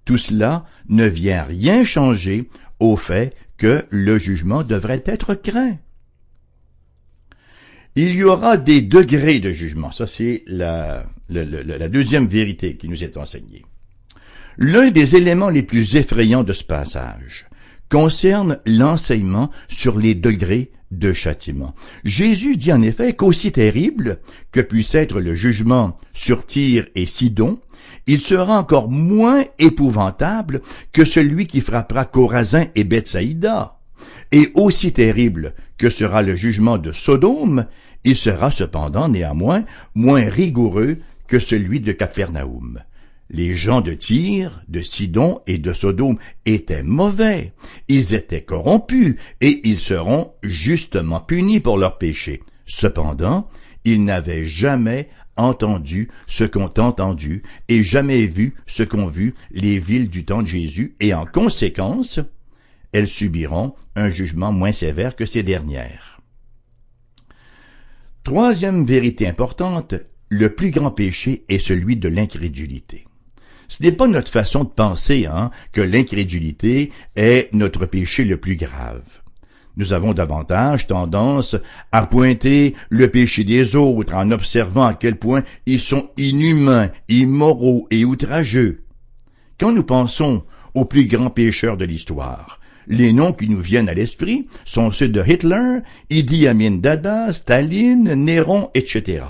Tout 0.06 0.16
cela 0.16 0.64
ne 0.88 1.04
vient 1.04 1.42
rien 1.42 1.84
changer 1.84 2.48
au 2.80 2.96
fait 2.96 3.34
que 3.58 3.84
le 3.90 4.18
jugement 4.18 4.62
devrait 4.62 5.02
être 5.04 5.34
craint. 5.34 5.76
Il 7.94 8.14
y 8.14 8.24
aura 8.24 8.56
des 8.56 8.82
degrés 8.82 9.40
de 9.40 9.52
jugement. 9.52 9.90
Ça, 9.90 10.06
c'est 10.06 10.44
la, 10.46 11.06
la 11.28 11.88
deuxième 11.88 12.26
vérité 12.26 12.76
qui 12.76 12.88
nous 12.88 13.02
est 13.02 13.16
enseignée. 13.16 13.64
L'un 14.58 14.90
des 14.90 15.16
éléments 15.16 15.50
les 15.50 15.62
plus 15.62 15.96
effrayants 15.96 16.44
de 16.44 16.54
ce 16.54 16.64
passage 16.64 17.46
concerne 17.90 18.58
l'enseignement 18.66 19.50
sur 19.68 19.98
les 19.98 20.14
degrés 20.14 20.72
de 20.90 21.12
châtiment. 21.12 21.74
Jésus 22.04 22.56
dit 22.56 22.72
en 22.72 22.80
effet 22.80 23.14
qu'aussi 23.14 23.52
terrible 23.52 24.18
que 24.52 24.60
puisse 24.60 24.94
être 24.94 25.20
le 25.20 25.34
jugement 25.34 25.94
sur 26.14 26.46
Tyr 26.46 26.86
et 26.94 27.04
Sidon, 27.04 27.60
il 28.06 28.20
sera 28.20 28.58
encore 28.58 28.90
moins 28.90 29.44
épouvantable 29.58 30.62
que 30.92 31.04
celui 31.04 31.46
qui 31.46 31.60
frappera 31.60 32.06
Corazin 32.06 32.64
et 32.74 32.84
Bethsaïda. 32.84 33.78
et 34.32 34.50
aussi 34.54 34.92
terrible 34.92 35.54
que 35.78 35.90
sera 35.90 36.22
le 36.22 36.34
jugement 36.34 36.78
de 36.78 36.92
Sodome, 36.92 37.66
il 38.04 38.16
sera 38.16 38.50
cependant 38.50 39.08
néanmoins 39.08 39.64
moins 39.94 40.28
rigoureux 40.28 40.98
que 41.28 41.38
celui 41.38 41.80
de 41.80 41.92
Capernaum. 41.92 42.80
Les 43.28 43.54
gens 43.54 43.80
de 43.80 43.92
Tyr, 43.92 44.62
de 44.68 44.82
Sidon 44.82 45.40
et 45.46 45.58
de 45.58 45.72
Sodome 45.72 46.18
étaient 46.44 46.84
mauvais, 46.84 47.52
ils 47.88 48.14
étaient 48.14 48.44
corrompus, 48.44 49.16
et 49.40 49.60
ils 49.64 49.80
seront 49.80 50.32
justement 50.42 51.20
punis 51.20 51.60
pour 51.60 51.76
leurs 51.76 51.98
péchés. 51.98 52.42
Cependant, 52.66 53.48
ils 53.84 54.04
n'avaient 54.04 54.44
jamais 54.44 55.08
entendu 55.36 56.08
ce 56.26 56.44
qu'ont 56.44 56.72
entendu, 56.78 57.42
et 57.68 57.82
jamais 57.82 58.26
vu 58.26 58.54
ce 58.66 58.84
qu'ont 58.84 59.08
vu 59.08 59.34
les 59.50 59.78
villes 59.78 60.08
du 60.08 60.24
temps 60.24 60.42
de 60.42 60.48
Jésus, 60.48 60.96
et 61.00 61.12
en 61.12 61.26
conséquence, 61.26 62.20
elles 62.92 63.08
subiront 63.08 63.74
un 63.96 64.10
jugement 64.10 64.52
moins 64.52 64.72
sévère 64.72 65.16
que 65.16 65.26
ces 65.26 65.42
dernières. 65.42 66.20
Troisième 68.22 68.86
vérité 68.86 69.26
importante, 69.26 69.94
le 70.28 70.54
plus 70.54 70.70
grand 70.70 70.90
péché 70.90 71.44
est 71.48 71.58
celui 71.58 71.96
de 71.96 72.08
l'incrédulité. 72.08 73.05
Ce 73.68 73.82
n'est 73.82 73.92
pas 73.92 74.06
notre 74.06 74.30
façon 74.30 74.64
de 74.64 74.68
penser 74.68 75.26
hein, 75.26 75.50
que 75.72 75.80
l'incrédulité 75.80 76.92
est 77.16 77.52
notre 77.52 77.86
péché 77.86 78.24
le 78.24 78.36
plus 78.36 78.56
grave. 78.56 79.02
Nous 79.76 79.92
avons 79.92 80.14
davantage 80.14 80.86
tendance 80.86 81.56
à 81.92 82.06
pointer 82.06 82.74
le 82.88 83.10
péché 83.10 83.44
des 83.44 83.76
autres 83.76 84.14
en 84.14 84.30
observant 84.30 84.86
à 84.86 84.94
quel 84.94 85.16
point 85.16 85.42
ils 85.66 85.80
sont 85.80 86.10
inhumains, 86.16 86.90
immoraux 87.08 87.86
et 87.90 88.04
outrageux. 88.04 88.84
Quand 89.58 89.72
nous 89.72 89.84
pensons 89.84 90.44
aux 90.74 90.86
plus 90.86 91.06
grands 91.06 91.30
pécheurs 91.30 91.76
de 91.76 91.84
l'histoire, 91.84 92.60
les 92.86 93.12
noms 93.12 93.32
qui 93.32 93.48
nous 93.48 93.60
viennent 93.60 93.88
à 93.88 93.94
l'esprit 93.94 94.46
sont 94.64 94.92
ceux 94.92 95.08
de 95.08 95.22
Hitler, 95.26 95.80
Idi 96.08 96.46
Amin 96.46 96.78
Dada, 96.78 97.32
Staline, 97.32 98.14
Néron, 98.14 98.70
etc. 98.74 99.24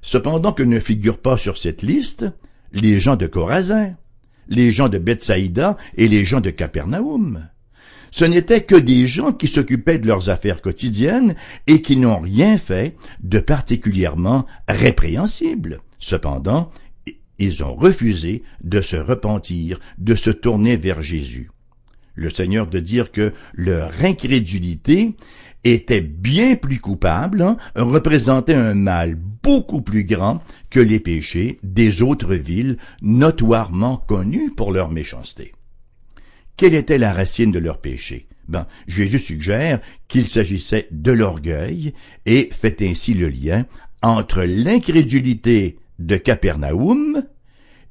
Cependant 0.00 0.52
que 0.52 0.62
ne 0.62 0.78
figurent 0.78 1.20
pas 1.20 1.36
sur 1.36 1.58
cette 1.58 1.82
liste 1.82 2.26
les 2.74 3.00
gens 3.00 3.16
de 3.16 3.26
Corazin, 3.26 3.94
les 4.48 4.70
gens 4.70 4.88
de 4.88 4.98
Bethsaïda 4.98 5.76
et 5.96 6.08
les 6.08 6.24
gens 6.24 6.40
de 6.40 6.50
Capernaum. 6.50 7.48
Ce 8.10 8.24
n'étaient 8.24 8.62
que 8.62 8.76
des 8.76 9.06
gens 9.08 9.32
qui 9.32 9.48
s'occupaient 9.48 9.98
de 9.98 10.06
leurs 10.06 10.30
affaires 10.30 10.60
quotidiennes 10.60 11.34
et 11.66 11.82
qui 11.82 11.96
n'ont 11.96 12.20
rien 12.20 12.58
fait 12.58 12.94
de 13.20 13.38
particulièrement 13.38 14.46
répréhensible. 14.68 15.80
Cependant, 15.98 16.70
ils 17.38 17.64
ont 17.64 17.74
refusé 17.74 18.42
de 18.62 18.80
se 18.80 18.96
repentir, 18.96 19.80
de 19.98 20.14
se 20.14 20.30
tourner 20.30 20.76
vers 20.76 21.02
Jésus. 21.02 21.50
Le 22.14 22.30
Seigneur 22.30 22.68
de 22.68 22.78
dire 22.78 23.10
que 23.10 23.32
leur 23.54 23.90
incrédulité 24.04 25.16
était 25.64 26.00
bien 26.00 26.56
plus 26.56 26.78
coupable, 26.78 27.42
hein, 27.42 27.56
représentait 27.74 28.54
un 28.54 28.74
mal 28.74 29.16
beaucoup 29.42 29.82
plus 29.82 30.04
grand 30.04 30.42
que 30.70 30.80
les 30.80 31.00
péchés 31.00 31.58
des 31.62 32.02
autres 32.02 32.34
villes 32.34 32.76
notoirement 33.02 33.96
connues 33.96 34.50
pour 34.50 34.72
leur 34.72 34.90
méchanceté. 34.90 35.52
Quelle 36.56 36.74
était 36.74 36.98
la 36.98 37.12
racine 37.12 37.52
de 37.52 37.58
leur 37.58 37.80
péché 37.80 38.26
Ben, 38.48 38.66
Jésus 38.86 39.18
suggère 39.18 39.80
qu'il 40.08 40.28
s'agissait 40.28 40.88
de 40.90 41.12
l'orgueil 41.12 41.94
et 42.26 42.48
fait 42.52 42.80
ainsi 42.82 43.14
le 43.14 43.28
lien 43.28 43.66
entre 44.02 44.42
l'incrédulité 44.42 45.78
de 45.98 46.16
Capernaum 46.16 47.24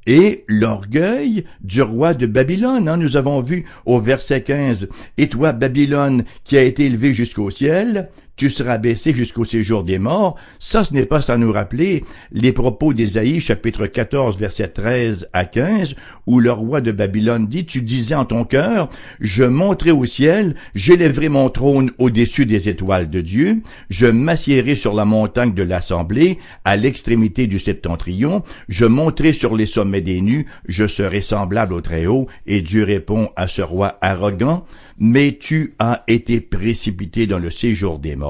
et 0.08 0.44
l'orgueil 0.48 1.46
du 1.62 1.82
roi 1.82 2.14
de 2.14 2.26
Babylone. 2.26 2.90
Hein, 2.90 2.98
nous 2.98 3.18
avons 3.18 3.42
vu 3.42 3.66
au 3.86 4.00
verset 4.00 4.42
15, 4.42 4.88
Et 5.18 5.30
toi, 5.30 5.52
Babylone, 5.52 6.26
qui 6.44 6.58
a 6.58 6.64
été 6.64 6.86
élevé 6.86 7.14
jusqu'au 7.14 7.50
ciel, 7.50 8.10
tu 8.36 8.50
seras 8.50 8.78
baissé 8.78 9.14
jusqu'au 9.14 9.46
séjour 9.46 9.84
des 9.84 10.00
morts. 10.00 10.36
Ça, 10.60 10.84
ce 10.84 10.94
n'est 10.94 11.06
pas 11.06 11.22
sans 11.22 11.38
nous 11.38 11.52
rappeler 11.52 12.04
les 12.32 12.52
propos 12.52 12.94
d'Ésaïe, 12.94 13.40
chapitre 13.40 13.86
14, 13.86 14.40
verset 14.40 14.70
13 14.70 15.30
à 15.34 15.46
15, 15.46 15.96
où 16.26 16.40
le 16.40 16.52
roi 16.52 16.82
de 16.82 16.92
Babylone 16.92 17.48
dit, 17.48 17.66
tu 17.66 17.82
disais 17.82 18.16
en 18.16 18.26
ton 18.26 18.44
cœur, 18.44 18.90
je 19.20 19.44
monterai 19.44 19.92
au 19.92 20.06
ciel, 20.06 20.56
j'élèverai 20.74 21.30
mon 21.30 21.50
trône 21.50 21.92
au-dessus 22.00 22.46
des 22.46 22.70
étoiles 22.70 23.10
de 23.10 23.22
Dieu, 23.22 23.62
je 23.90 24.08
m'assiérai 24.08 24.76
sur 24.76 24.94
la 24.94 25.06
montagne 25.06 25.54
de 25.54 25.64
l'assemblée, 25.64 26.40
à 26.66 26.76
l'extrémité 26.76 27.48
du 27.48 27.60
septentrion, 27.60 28.44
je 28.68 28.86
monterai 28.86 29.34
sur 29.34 29.56
les 29.56 29.68
sommets 29.68 30.02
des 30.02 30.22
nus, 30.22 30.46
je 30.68 30.88
serai 30.88 31.22
semblable 31.22 31.74
au 31.74 31.82
Très-Haut, 31.82 32.28
et 32.48 32.62
Dieu 32.62 32.84
répond 32.84 33.30
à 33.36 33.48
ce 33.48 33.62
roi 33.62 33.98
arrogant, 34.02 34.66
mais 34.98 35.38
tu 35.40 35.76
as 35.80 36.04
été 36.08 36.42
précipité 36.42 37.28
dans 37.28 37.40
le 37.40 37.50
séjour 37.50 38.00
des 38.00 38.16
morts, 38.16 38.23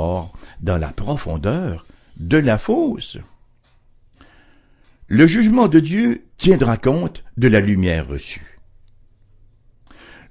dans 0.62 0.78
la 0.78 0.90
profondeur 0.90 1.86
de 2.18 2.38
la 2.38 2.58
fosse. 2.58 3.18
Le 5.08 5.28
jugement 5.28 5.68
de 5.68 5.80
Dieu 5.80 6.26
tiendra 6.38 6.78
compte 6.78 7.24
de 7.38 7.48
la 7.48 7.60
lumière 7.60 8.08
reçue. 8.08 8.60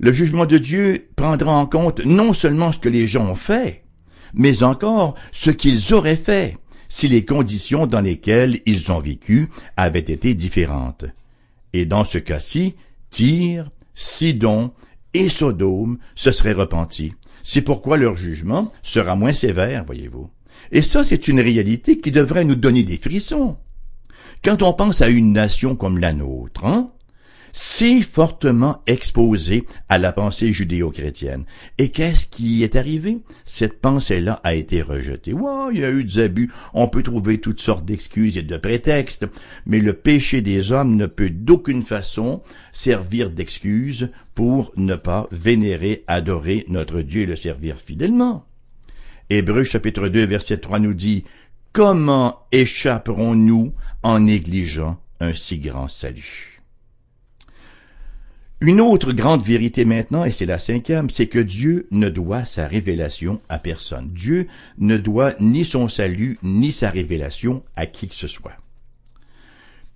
Le 0.01 0.13
jugement 0.13 0.47
de 0.47 0.59
Dieu 0.59 1.09
prendra 1.15 1.53
en 1.53 1.67
compte 1.67 2.05
non 2.05 2.33
seulement 2.33 2.73
ce 2.73 2.81
que 2.81 2.89
les 2.89 3.07
gens 3.07 3.31
ont 3.31 3.37
fait, 3.37 3.85
mais 4.35 4.63
encore 4.63 5.15
ce 5.31 5.51
qu'ils 5.51 5.95
auraient 5.95 6.17
fait 6.17 6.57
si 6.89 7.09
les 7.09 7.25
conditions 7.25 7.87
dans 7.87 8.01
lesquelles 8.01 8.61
ils 8.67 8.91
ont 8.93 9.01
vécu 9.01 9.49
avaient 9.77 10.01
été 10.01 10.35
différentes. 10.35 11.05
Et 11.73 11.87
dans 11.87 12.05
ce 12.05 12.19
cas-ci, 12.19 12.75
Tyr, 13.11 13.71
Sidon 13.95 14.73
et 15.15 15.29
Sodome 15.29 15.99
se 16.15 16.33
seraient 16.33 16.53
repentis. 16.53 17.13
C'est 17.43 17.63
pourquoi 17.63 17.97
leur 17.97 18.17
jugement 18.17 18.73
sera 18.83 19.17
moins 19.17 19.33
sévère, 19.33 19.85
voyez-vous. 19.85 20.31
Et 20.71 20.83
ça, 20.83 21.05
c'est 21.05 21.29
une 21.29 21.41
réalité 21.41 21.99
qui 21.99 22.13
devrait 22.13 22.45
nous 22.45 22.55
donner 22.55 22.83
des 22.83 22.97
frissons. 22.97 23.57
Quand 24.45 24.63
on 24.63 24.73
pense 24.73 25.03
à 25.03 25.09
une 25.09 25.33
nation 25.33 25.77
comme 25.77 25.99
la 25.99 26.13
nôtre, 26.13 26.65
hein, 26.65 26.91
si 27.53 28.03
fortement 28.03 28.83
exposé 28.87 29.67
à 29.89 29.99
la 29.99 30.13
pensée 30.13 30.53
judéo-chrétienne. 30.53 31.45
Et 31.79 31.91
qu'est-ce 31.91 32.27
qui 32.27 32.63
est 32.65 32.77
arrivé? 32.77 33.19
Cette 33.45 33.81
pensée-là 33.81 34.41
a 34.43 34.55
été 34.55 34.83
rejetée. 34.83 35.33
Ouais, 35.33 35.71
il 35.73 35.81
y 35.81 35.85
a 35.85 35.91
eu 35.91 36.05
des 36.05 36.19
abus. 36.19 36.51
On 36.75 36.89
peut 36.89 37.03
trouver 37.03 37.39
toutes 37.39 37.61
sortes 37.61 37.85
d'excuses 37.85 38.39
et 38.39 38.43
de 38.43 38.57
prétextes, 38.57 39.27
mais 39.67 39.81
le 39.81 39.93
péché 39.93 40.41
des 40.41 40.73
hommes 40.73 40.97
ne 40.97 41.07
peut 41.07 41.31
d'aucune 41.31 41.83
façon 41.83 42.43
servir 42.73 43.31
d'excuse 43.31 44.11
pour 44.35 44.73
ne 44.77 44.95
pas 44.95 45.29
vénérer, 45.31 46.05
adorer 46.07 46.65
notre 46.69 47.03
Dieu 47.03 47.23
et 47.23 47.27
le 47.27 47.37
servir 47.37 47.77
fidèlement. 47.77 48.47
Hébreu 49.31 49.65
chapitre 49.65 50.09
2 50.09 50.27
verset 50.27 50.59
3 50.59 50.79
nous 50.79 50.95
dit 50.95 51.25
Comment 51.73 52.47
échapperons-nous 52.53 53.73
en 54.03 54.21
négligeant 54.21 55.01
un 55.21 55.35
si 55.35 55.59
grand 55.59 55.89
salut? 55.89 56.52
Une 58.65 58.81
autre 58.81 59.13
grande 59.13 59.43
vérité 59.43 59.85
maintenant, 59.85 60.25
et 60.25 60.31
c'est 60.31 60.47
la 60.47 60.61
cinquième, 60.61 61.11
c'est 61.11 61.27
que 61.27 61.41
Dieu 61.41 61.89
ne 61.91 62.09
doit 62.09 62.45
sa 62.45 62.69
révélation 62.69 63.41
à 63.49 63.59
personne. 63.59 64.11
Dieu 64.13 64.47
ne 64.79 64.97
doit 64.97 65.35
ni 65.41 65.65
son 65.65 65.89
salut 65.89 66.39
ni 66.45 66.71
sa 66.71 66.89
révélation 66.89 67.65
à 67.75 67.87
qui 67.87 68.07
que 68.07 68.15
ce 68.15 68.29
soit. 68.29 68.57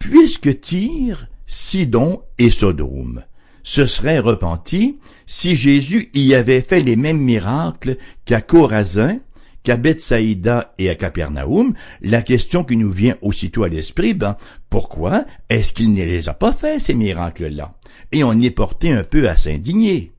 Puisque 0.01 0.61
Tyr, 0.61 1.29
Sidon 1.47 2.23
et 2.39 2.51
Sodome 2.51 3.23
se 3.63 3.87
seraient 3.87 4.19
repentis 4.19 4.99
si 5.27 5.55
Jésus 5.55 6.11
y 6.13 6.35
avait 6.35 6.61
fait 6.61 6.81
les 6.81 6.97
mêmes 6.97 7.21
miracles 7.21 7.97
qu'à 8.25 8.41
Corazin, 8.41 9.21
qu'à 9.67 9.77
Bethsaïda 9.77 10.73
et 10.79 10.89
à 10.89 10.95
Capernaum, 10.95 11.75
la 12.01 12.23
question 12.23 12.65
qui 12.65 12.77
nous 12.77 12.91
vient 12.91 13.17
aussitôt 13.21 13.65
à 13.65 13.69
l'esprit, 13.69 14.15
ben, 14.15 14.37
pourquoi 14.71 15.25
est-ce 15.49 15.73
qu'il 15.73 15.93
ne 15.93 16.05
les 16.05 16.29
a 16.29 16.35
pas 16.35 16.53
fait, 16.53 16.79
ces 16.79 16.95
miracles-là? 16.95 17.75
et 18.13 18.25
on 18.25 18.33
y 18.33 18.47
est 18.47 18.51
porté 18.51 18.93
un 18.93 19.05
peu 19.05 19.29
à 19.29 19.37
s'indigner. 19.37 20.13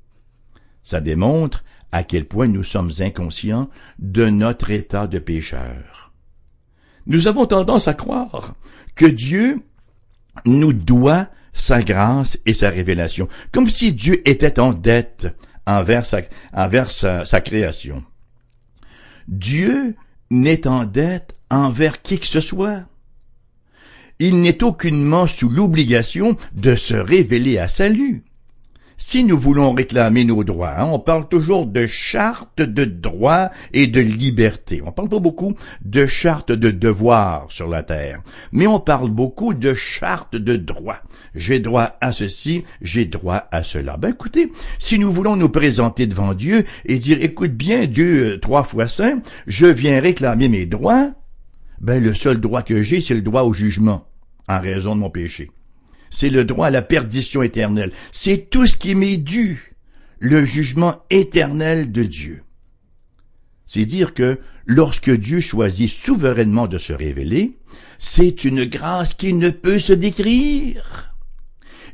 Ça 0.83 1.01
démontre 1.01 1.63
à 1.91 2.03
quel 2.03 2.25
point 2.25 2.47
nous 2.47 2.63
sommes 2.63 2.91
inconscients 2.99 3.69
de 3.99 4.29
notre 4.29 4.71
état 4.71 5.07
de 5.07 5.19
pécheur. 5.19 6.11
Nous 7.05 7.27
avons 7.27 7.45
tendance 7.45 7.87
à 7.87 7.93
croire 7.93 8.55
que 8.95 9.05
Dieu 9.05 9.61
nous 10.45 10.73
doit 10.73 11.29
sa 11.53 11.81
grâce 11.81 12.37
et 12.45 12.53
sa 12.53 12.69
révélation, 12.69 13.27
comme 13.51 13.69
si 13.69 13.93
Dieu 13.93 14.27
était 14.27 14.59
en 14.59 14.73
dette 14.73 15.27
envers 15.65 16.05
sa, 16.05 17.41
création. 17.41 18.03
Dieu 19.27 19.95
n'est 20.29 20.67
en 20.67 20.85
dette 20.85 21.35
envers 21.49 22.01
qui 22.01 22.19
que 22.19 22.27
ce 22.27 22.41
soit 22.41 22.85
il 24.19 24.39
n'est 24.39 24.63
aucunement 24.63 25.27
sous 25.27 25.49
l'obligation 25.49 26.35
de 26.53 26.75
se 26.75 26.95
révéler 26.95 27.57
à 27.57 27.67
salut. 27.67 28.23
Si 28.97 29.23
nous 29.23 29.37
voulons 29.37 29.73
réclamer 29.73 30.23
nos 30.23 30.43
droits, 30.43 30.73
hein, 30.75 30.89
on 30.91 30.97
parle 30.97 31.29
toujours 31.29 31.67
de 31.67 31.85
charte 31.85 32.61
de 32.61 32.83
droit 32.83 33.51
et 33.71 33.85
de 33.85 34.01
liberté. 34.01 34.81
On 34.83 34.91
parle 34.91 35.09
pas 35.09 35.19
beaucoup 35.19 35.53
de 35.85 36.07
charte 36.07 36.51
de 36.51 36.71
devoir 36.71 37.45
sur 37.49 37.67
la 37.67 37.83
terre, 37.83 38.21
mais 38.51 38.65
on 38.65 38.79
parle 38.79 39.11
beaucoup 39.11 39.53
de 39.53 39.75
charte 39.75 40.35
de 40.35 40.55
droit. 40.57 40.97
J'ai 41.35 41.59
droit 41.59 41.95
à 42.01 42.11
ceci, 42.11 42.63
j'ai 42.81 43.05
droit 43.05 43.47
à 43.51 43.63
cela. 43.63 43.97
Ben 43.97 44.09
écoutez, 44.09 44.51
si 44.79 44.97
nous 44.97 45.13
voulons 45.13 45.35
nous 45.35 45.49
présenter 45.49 46.07
devant 46.07 46.33
Dieu 46.33 46.65
et 46.85 46.97
dire, 46.97 47.21
écoute 47.21 47.53
bien, 47.53 47.85
Dieu 47.85 48.33
euh, 48.33 48.39
trois 48.39 48.63
fois 48.63 48.87
saint, 48.87 49.21
je 49.45 49.67
viens 49.67 50.01
réclamer 50.01 50.49
mes 50.49 50.65
droits, 50.65 51.11
ben 51.79 52.03
le 52.03 52.15
seul 52.15 52.41
droit 52.41 52.63
que 52.63 52.81
j'ai, 52.81 53.01
c'est 53.01 53.13
le 53.13 53.21
droit 53.21 53.43
au 53.43 53.53
jugement, 53.53 54.07
en 54.47 54.59
raison 54.59 54.95
de 54.95 55.01
mon 55.01 55.11
péché 55.11 55.51
c'est 56.09 56.29
le 56.29 56.45
droit 56.45 56.67
à 56.67 56.71
la 56.71 56.81
perdition 56.81 57.41
éternelle. 57.41 57.91
C'est 58.11 58.49
tout 58.49 58.67
ce 58.67 58.77
qui 58.77 58.95
m'est 58.95 59.17
dû, 59.17 59.75
le 60.19 60.45
jugement 60.45 61.03
éternel 61.09 61.91
de 61.91 62.03
Dieu. 62.03 62.43
C'est 63.65 63.85
dire 63.85 64.13
que 64.13 64.39
lorsque 64.65 65.11
Dieu 65.11 65.41
choisit 65.41 65.89
souverainement 65.89 66.67
de 66.67 66.77
se 66.77 66.93
révéler, 66.93 67.57
c'est 67.97 68.45
une 68.45 68.65
grâce 68.65 69.13
qui 69.13 69.33
ne 69.33 69.49
peut 69.49 69.79
se 69.79 69.93
décrire. 69.93 71.13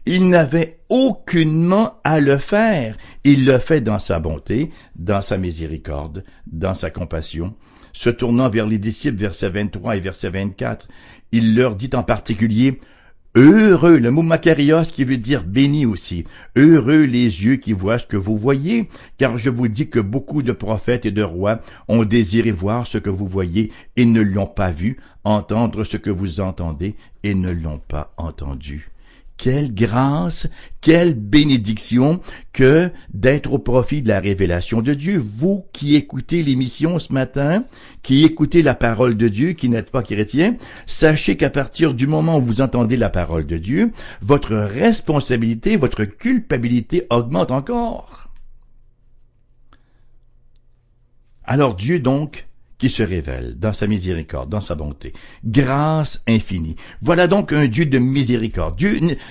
Il 0.05 0.27
n'avait 0.27 0.79
aucunement 0.89 1.99
à 2.03 2.19
le 2.19 2.37
faire. 2.37 2.97
Il 3.23 3.45
le 3.45 3.57
fait 3.57 3.81
dans 3.81 3.99
sa 3.99 4.19
bonté, 4.19 4.69
dans 4.95 5.21
sa 5.21 5.37
miséricorde, 5.37 6.25
dans 6.45 6.75
sa 6.75 6.89
compassion. 6.89 7.55
Se 7.93 8.09
tournant 8.09 8.49
vers 8.49 8.67
les 8.67 8.79
disciples, 8.79 9.17
verset 9.17 9.49
23 9.49 9.97
et 9.97 10.01
verset 10.01 10.29
24, 10.29 10.87
il 11.31 11.55
leur 11.55 11.75
dit 11.75 11.91
en 11.93 12.03
particulier, 12.03 12.79
Heureux, 13.35 13.97
le 13.97 14.11
mot 14.11 14.21
makarios 14.21 14.83
qui 14.83 15.05
veut 15.05 15.17
dire 15.17 15.43
béni 15.43 15.87
aussi. 15.87 16.23
Heureux 16.55 17.05
les 17.05 17.43
yeux 17.43 17.55
qui 17.55 17.73
voient 17.73 17.97
ce 17.97 18.05
que 18.05 18.15
vous 18.15 18.37
voyez, 18.37 18.89
car 19.17 19.39
je 19.39 19.49
vous 19.49 19.67
dis 19.67 19.89
que 19.89 19.99
beaucoup 19.99 20.43
de 20.43 20.51
prophètes 20.51 21.07
et 21.07 21.11
de 21.11 21.23
rois 21.23 21.59
ont 21.87 22.03
désiré 22.03 22.51
voir 22.51 22.85
ce 22.85 22.99
que 22.99 23.09
vous 23.09 23.27
voyez 23.27 23.71
et 23.95 24.05
ne 24.05 24.21
l'ont 24.21 24.45
pas 24.45 24.69
vu, 24.69 24.97
entendre 25.23 25.83
ce 25.83 25.97
que 25.97 26.11
vous 26.11 26.41
entendez 26.41 26.95
et 27.23 27.33
ne 27.33 27.49
l'ont 27.49 27.79
pas 27.79 28.13
entendu. 28.17 28.92
Quelle 29.37 29.73
grâce, 29.73 30.47
quelle 30.79 31.15
bénédiction 31.15 32.21
que 32.53 32.91
d'être 33.13 33.53
au 33.53 33.59
profit 33.59 34.01
de 34.01 34.09
la 34.09 34.19
révélation 34.19 34.81
de 34.81 34.93
Dieu. 34.93 35.17
Vous 35.17 35.65
qui 35.73 35.95
écoutez 35.95 36.43
l'émission 36.43 36.99
ce 36.99 37.11
matin, 37.11 37.63
qui 38.03 38.23
écoutez 38.23 38.61
la 38.61 38.75
parole 38.75 39.17
de 39.17 39.27
Dieu, 39.27 39.53
qui 39.53 39.69
n'êtes 39.69 39.91
pas 39.91 40.03
chrétien, 40.03 40.55
sachez 40.85 41.35
qu'à 41.35 41.49
partir 41.49 41.93
du 41.93 42.07
moment 42.07 42.37
où 42.37 42.45
vous 42.45 42.61
entendez 42.61 42.95
la 42.95 43.09
parole 43.09 43.45
de 43.45 43.57
Dieu, 43.57 43.91
votre 44.21 44.55
responsabilité, 44.55 45.75
votre 45.77 46.05
culpabilité 46.05 47.05
augmente 47.09 47.51
encore. 47.51 48.29
Alors 51.43 51.75
Dieu 51.75 51.99
donc 51.99 52.47
qui 52.83 52.89
se 52.89 53.01
révèle 53.01 53.57
dans 53.57 53.71
sa 53.71 53.87
miséricorde, 53.87 54.49
dans 54.49 54.59
sa 54.59 54.75
bonté. 54.75 55.13
Grâce 55.45 56.21
infinie. 56.27 56.75
Voilà 57.01 57.27
donc 57.27 57.53
un 57.53 57.67
Dieu 57.67 57.85
de 57.85 57.97
miséricorde. 57.97 58.77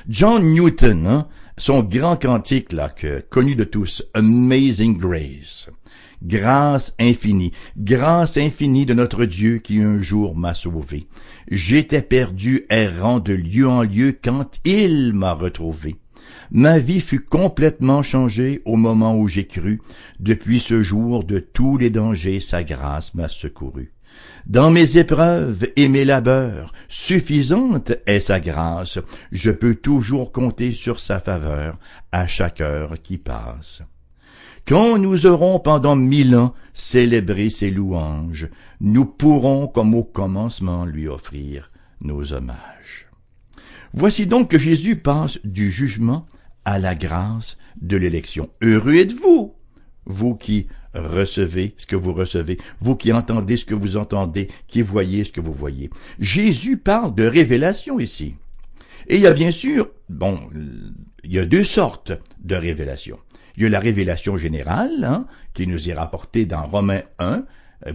John 0.09 0.43
Newton, 0.43 1.07
hein, 1.07 1.29
son 1.59 1.83
grand 1.83 2.17
cantique 2.17 2.73
là, 2.73 2.91
connu 3.29 3.55
de 3.55 3.65
tous, 3.65 4.05
Amazing 4.15 4.97
Grace. 4.97 5.69
Grâce 6.23 6.95
infinie, 6.99 7.53
grâce 7.77 8.39
infinie 8.39 8.87
de 8.87 8.95
notre 8.95 9.27
Dieu 9.27 9.59
qui 9.59 9.83
un 9.83 10.01
jour 10.01 10.35
m'a 10.35 10.55
sauvé. 10.55 11.07
J'étais 11.51 12.01
perdu 12.01 12.65
errant 12.71 13.21
de 13.21 13.35
lieu 13.35 13.69
en 13.69 13.83
lieu 13.83 14.17
quand 14.25 14.61
il 14.65 15.13
m'a 15.13 15.35
retrouvé. 15.35 15.97
Ma 16.55 16.79
vie 16.79 17.01
fut 17.01 17.21
complètement 17.25 18.03
changée 18.03 18.61
au 18.67 18.77
moment 18.77 19.17
où 19.17 19.27
j'ai 19.27 19.47
cru. 19.47 19.81
Depuis 20.21 20.61
ce 20.61 20.83
jour, 20.83 21.25
de 21.25 21.39
tous 21.39 21.79
les 21.79 21.89
dangers, 21.89 22.41
sa 22.41 22.63
grâce 22.63 23.15
m'a 23.15 23.31
secouru. 23.31 23.91
Dans 24.47 24.71
mes 24.71 24.99
épreuves 24.99 25.67
et 25.77 25.89
mes 25.89 26.05
labeurs, 26.05 26.75
suffisante 26.89 27.93
est 28.05 28.21
sa 28.21 28.39
grâce. 28.39 28.99
Je 29.31 29.51
peux 29.51 29.75
toujours 29.75 30.31
compter 30.31 30.73
sur 30.73 31.01
sa 31.01 31.21
faveur 31.21 31.79
à 32.13 32.27
chaque 32.27 32.61
heure 32.61 33.01
qui 33.03 33.17
passe. 33.17 33.81
Quand 34.69 34.99
nous 34.99 35.25
aurons 35.25 35.59
pendant 35.59 35.97
mille 35.97 36.37
ans 36.37 36.53
célébré 36.75 37.49
ses 37.49 37.71
louanges, 37.71 38.51
nous 38.79 39.07
pourrons 39.07 39.69
comme 39.69 39.95
au 39.95 40.05
commencement 40.05 40.85
lui 40.85 41.09
offrir 41.09 41.71
nos 42.03 42.35
hommages. 42.35 43.09
Voici 43.95 44.27
donc 44.27 44.51
que 44.51 44.59
Jésus 44.59 44.97
passe 44.97 45.39
du 45.45 45.71
jugement 45.71 46.27
à 46.65 46.79
la 46.79 46.95
grâce 46.95 47.59
de 47.81 47.97
l'élection. 47.97 48.51
Heureux 48.61 48.95
êtes-vous, 48.95 49.55
vous 50.07 50.35
qui 50.35 50.69
recevez 50.95 51.75
ce 51.79 51.87
que 51.87 51.97
vous 51.97 52.13
recevez, 52.13 52.59
vous 52.81 52.97
qui 52.97 53.13
entendez 53.13 53.57
ce 53.57 53.65
que 53.65 53.75
vous 53.75 53.97
entendez, 53.97 54.49
qui 54.67 54.83
voyez 54.83 55.25
ce 55.25 55.33
que 55.33 55.41
vous 55.41 55.55
voyez. 55.55 55.91
Jésus 56.19 56.77
parle 56.77 57.15
de 57.15 57.27
révélation 57.27 57.99
ici. 57.99 58.35
Et 59.09 59.17
il 59.17 59.23
y 59.23 59.27
a 59.27 59.33
bien 59.33 59.51
sûr, 59.51 59.91
bon, 60.09 60.39
il 61.25 61.33
y 61.33 61.39
a 61.39 61.45
deux 61.45 61.65
sortes 61.65 62.13
de 62.45 62.55
révélations. 62.55 63.19
Il 63.57 63.65
y 63.65 63.67
a 63.67 63.71
la 63.71 63.81
révélation 63.81 64.39
générale, 64.39 65.05
hein, 65.05 65.27
qui 65.55 65.67
nous 65.67 65.89
est 65.89 65.95
rapportée 65.95 66.47
dans 66.47 66.67
Romains 66.67 67.03
1, 67.19 67.45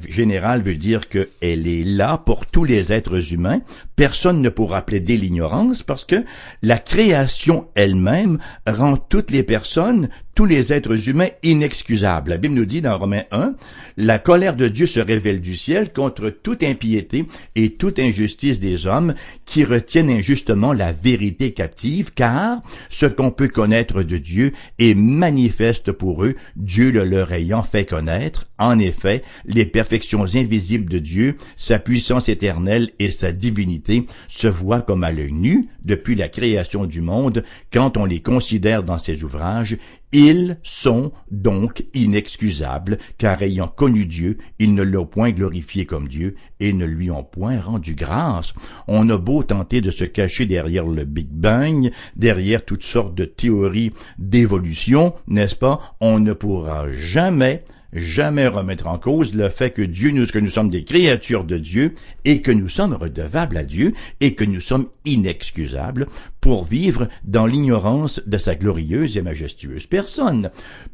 générale 0.07 0.61
veut 0.61 0.75
dire 0.75 1.07
qu'elle 1.07 1.67
est 1.67 1.83
là 1.83 2.17
pour 2.17 2.45
tous 2.45 2.63
les 2.63 2.91
êtres 2.91 3.33
humains. 3.33 3.61
Personne 3.97 4.43
ne 4.43 4.49
pourra 4.49 4.83
plaider 4.83 5.17
l'ignorance 5.17 5.81
parce 5.81 6.05
que 6.05 6.23
la 6.61 6.77
création 6.77 7.67
elle-même 7.73 8.37
rend 8.67 8.95
toutes 8.95 9.31
les 9.31 9.41
personnes, 9.41 10.09
tous 10.35 10.45
les 10.45 10.71
êtres 10.71 11.09
humains 11.09 11.29
inexcusables. 11.41 12.29
La 12.29 12.37
Bible 12.37 12.53
nous 12.53 12.65
dit 12.65 12.81
dans 12.81 12.95
Romains 12.95 13.23
1, 13.31 13.55
la 13.97 14.19
colère 14.19 14.55
de 14.55 14.67
Dieu 14.67 14.85
se 14.85 14.99
révèle 14.99 15.41
du 15.41 15.57
ciel 15.57 15.91
contre 15.91 16.29
toute 16.29 16.61
impiété 16.61 17.25
et 17.55 17.71
toute 17.71 17.97
injustice 17.97 18.59
des 18.59 18.85
hommes 18.85 19.15
qui 19.45 19.63
retiennent 19.63 20.11
injustement 20.11 20.73
la 20.73 20.91
vérité 20.91 21.53
captive, 21.53 22.13
car 22.13 22.61
ce 22.91 23.07
qu'on 23.07 23.31
peut 23.31 23.47
connaître 23.47 24.03
de 24.03 24.17
Dieu 24.17 24.53
est 24.77 24.93
manifeste 24.93 25.91
pour 25.91 26.23
eux, 26.23 26.35
Dieu 26.55 26.91
le 26.91 27.03
leur 27.03 27.31
ayant 27.31 27.63
fait 27.63 27.85
connaître. 27.85 28.47
En 28.59 28.77
effet, 28.77 29.23
les 29.45 29.65
perfections 29.65 30.35
invisibles 30.35 30.91
de 30.91 30.99
Dieu, 30.99 31.37
sa 31.55 31.79
puissance 31.79 32.29
éternelle 32.29 32.91
et 32.99 33.09
sa 33.09 33.31
divinité 33.31 33.86
se 34.27 34.47
voient 34.47 34.81
comme 34.81 35.03
à 35.03 35.11
l'œil 35.11 35.33
nu 35.33 35.69
depuis 35.83 36.15
la 36.15 36.29
création 36.29 36.85
du 36.85 37.01
monde 37.01 37.43
quand 37.71 37.97
on 37.97 38.05
les 38.05 38.21
considère 38.21 38.83
dans 38.83 38.97
ses 38.97 39.23
ouvrages 39.23 39.77
ils 40.13 40.57
sont 40.63 41.11
donc 41.31 41.85
inexcusables, 41.93 42.97
car 43.17 43.41
ayant 43.41 43.67
connu 43.67 44.05
Dieu, 44.05 44.37
ils 44.57 44.73
ne 44.73 44.83
l'ont 44.83 45.05
point 45.05 45.31
glorifié 45.31 45.85
comme 45.85 46.07
Dieu 46.07 46.35
et 46.59 46.71
ne 46.71 46.85
lui 46.85 47.11
ont 47.11 47.23
point 47.23 47.59
rendu 47.59 47.93
grâce. 47.93 48.53
On 48.87 49.09
a 49.09 49.17
beau 49.17 49.43
tenter 49.43 49.81
de 49.81 49.91
se 49.91 50.05
cacher 50.05 50.45
derrière 50.45 50.87
le 50.87 51.03
Big 51.03 51.27
Bang, 51.29 51.91
derrière 52.15 52.63
toutes 52.63 52.83
sortes 52.83 53.15
de 53.15 53.25
théories 53.25 53.91
d'évolution, 54.17 55.13
n'est-ce 55.27 55.55
pas, 55.55 55.81
on 55.99 56.19
ne 56.19 56.33
pourra 56.33 56.89
jamais 56.91 57.65
jamais 57.97 58.47
remettre 58.47 58.87
en 58.87 58.97
cause 58.97 59.33
le 59.33 59.49
fait 59.49 59.71
que 59.71 59.81
Dieu 59.81 60.11
nous, 60.11 60.25
que 60.25 60.39
nous 60.39 60.49
sommes 60.49 60.69
des 60.69 60.83
créatures 60.83 61.43
de 61.43 61.57
Dieu 61.57 61.95
et 62.25 62.41
que 62.41 62.51
nous 62.51 62.69
sommes 62.69 62.93
redevables 62.93 63.57
à 63.57 63.63
Dieu 63.63 63.93
et 64.21 64.35
que 64.35 64.43
nous 64.43 64.59
sommes 64.59 64.87
inexcusables 65.05 66.07
pour 66.41 66.63
vivre 66.63 67.07
dans 67.23 67.45
l'ignorance 67.45 68.21
de 68.25 68.37
sa 68.37 68.55
glorieuse 68.55 69.17
et 69.17 69.21
majestueuse 69.21 69.85
personne. 69.85 70.51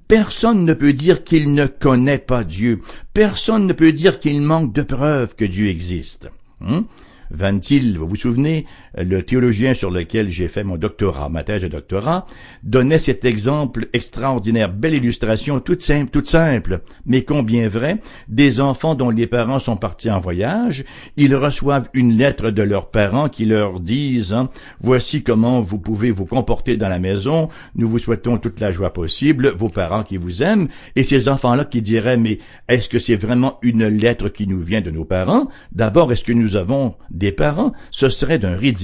Personne 0.08 0.66
ne 0.66 0.74
peut 0.74 0.94
dire 0.94 1.24
qu'il 1.24 1.54
ne 1.54 1.66
connaît 1.66 2.18
pas 2.18 2.44
Dieu. 2.44 2.82
Personne 3.14 3.68
ne 3.68 3.74
peut 3.74 3.94
dire 3.94 4.20
qu'il 4.20 4.42
manque 4.42 4.74
de 4.74 4.82
preuves 4.82 5.36
que 5.36 5.46
Dieu 5.46 5.68
existe. 5.68 6.30
Hein? 6.62 6.86
Van 7.32 7.58
Til, 7.58 7.98
vous 7.98 8.08
vous 8.08 8.16
souvenez, 8.16 8.66
le 8.98 9.24
théologien 9.24 9.74
sur 9.74 9.90
lequel 9.90 10.30
j'ai 10.30 10.48
fait 10.48 10.64
mon 10.64 10.78
doctorat, 10.78 11.30
ma 11.30 11.44
thèse 11.44 11.64
de 11.64 11.68
doctorat, 11.68 12.26
donnait 12.64 13.00
cet 13.00 13.26
exemple 13.26 13.88
extraordinaire, 13.94 14.72
belle 14.72 14.94
illustration, 14.94 15.60
toute 15.60 15.82
simple, 15.82 16.12
toute 16.12 16.30
simple, 16.30 16.82
mais 17.06 17.24
combien 17.24 17.68
vrai, 17.68 18.00
des 18.28 18.62
enfants 18.62 18.96
dont 18.96 19.10
les 19.10 19.28
parents 19.28 19.60
sont 19.60 19.78
partis 19.78 20.12
en 20.12 20.20
voyage, 20.20 20.86
ils 21.18 21.36
reçoivent 21.36 21.90
une 21.94 22.18
lettre 22.18 22.52
de 22.52 22.62
leurs 22.62 22.92
parents 22.92 23.30
qui 23.30 23.46
leur 23.46 23.80
disent, 23.80 24.34
hein, 24.34 24.50
voici 24.82 25.24
comment 25.24 25.62
vous 25.62 25.80
pouvez 25.80 26.12
vous 26.12 26.26
comporter 26.26 26.78
dans 26.78 26.90
la 26.90 27.00
maison, 27.00 27.50
nous 27.76 27.90
vous 27.90 28.00
souhaitons 28.00 28.38
toute 28.38 28.60
la 28.60 28.72
joie 28.72 28.94
possible, 28.94 29.54
vos 29.58 29.70
parents 29.70 30.04
qui 30.04 30.18
vous 30.18 30.44
aiment, 30.44 30.68
et 30.96 31.04
ces 31.04 31.30
enfants-là 31.30 31.66
qui 31.66 31.82
diraient, 31.82 32.18
mais 32.18 32.40
est-ce 32.68 32.90
que 32.90 33.00
c'est 33.00 33.16
vraiment 33.16 33.58
une 33.64 33.88
lettre 33.88 34.30
qui 34.30 34.46
nous 34.48 34.62
vient 34.62 34.82
de 34.82 34.92
nos 34.92 35.06
parents? 35.06 35.48
D'abord, 35.72 36.12
est-ce 36.12 36.24
que 36.24 36.32
nous 36.32 36.56
avons 36.56 36.96
des 37.10 37.32
parents? 37.32 37.74
Ce 37.90 38.10
serait 38.10 38.40
d'un 38.40 38.56
ridicule 38.56 38.83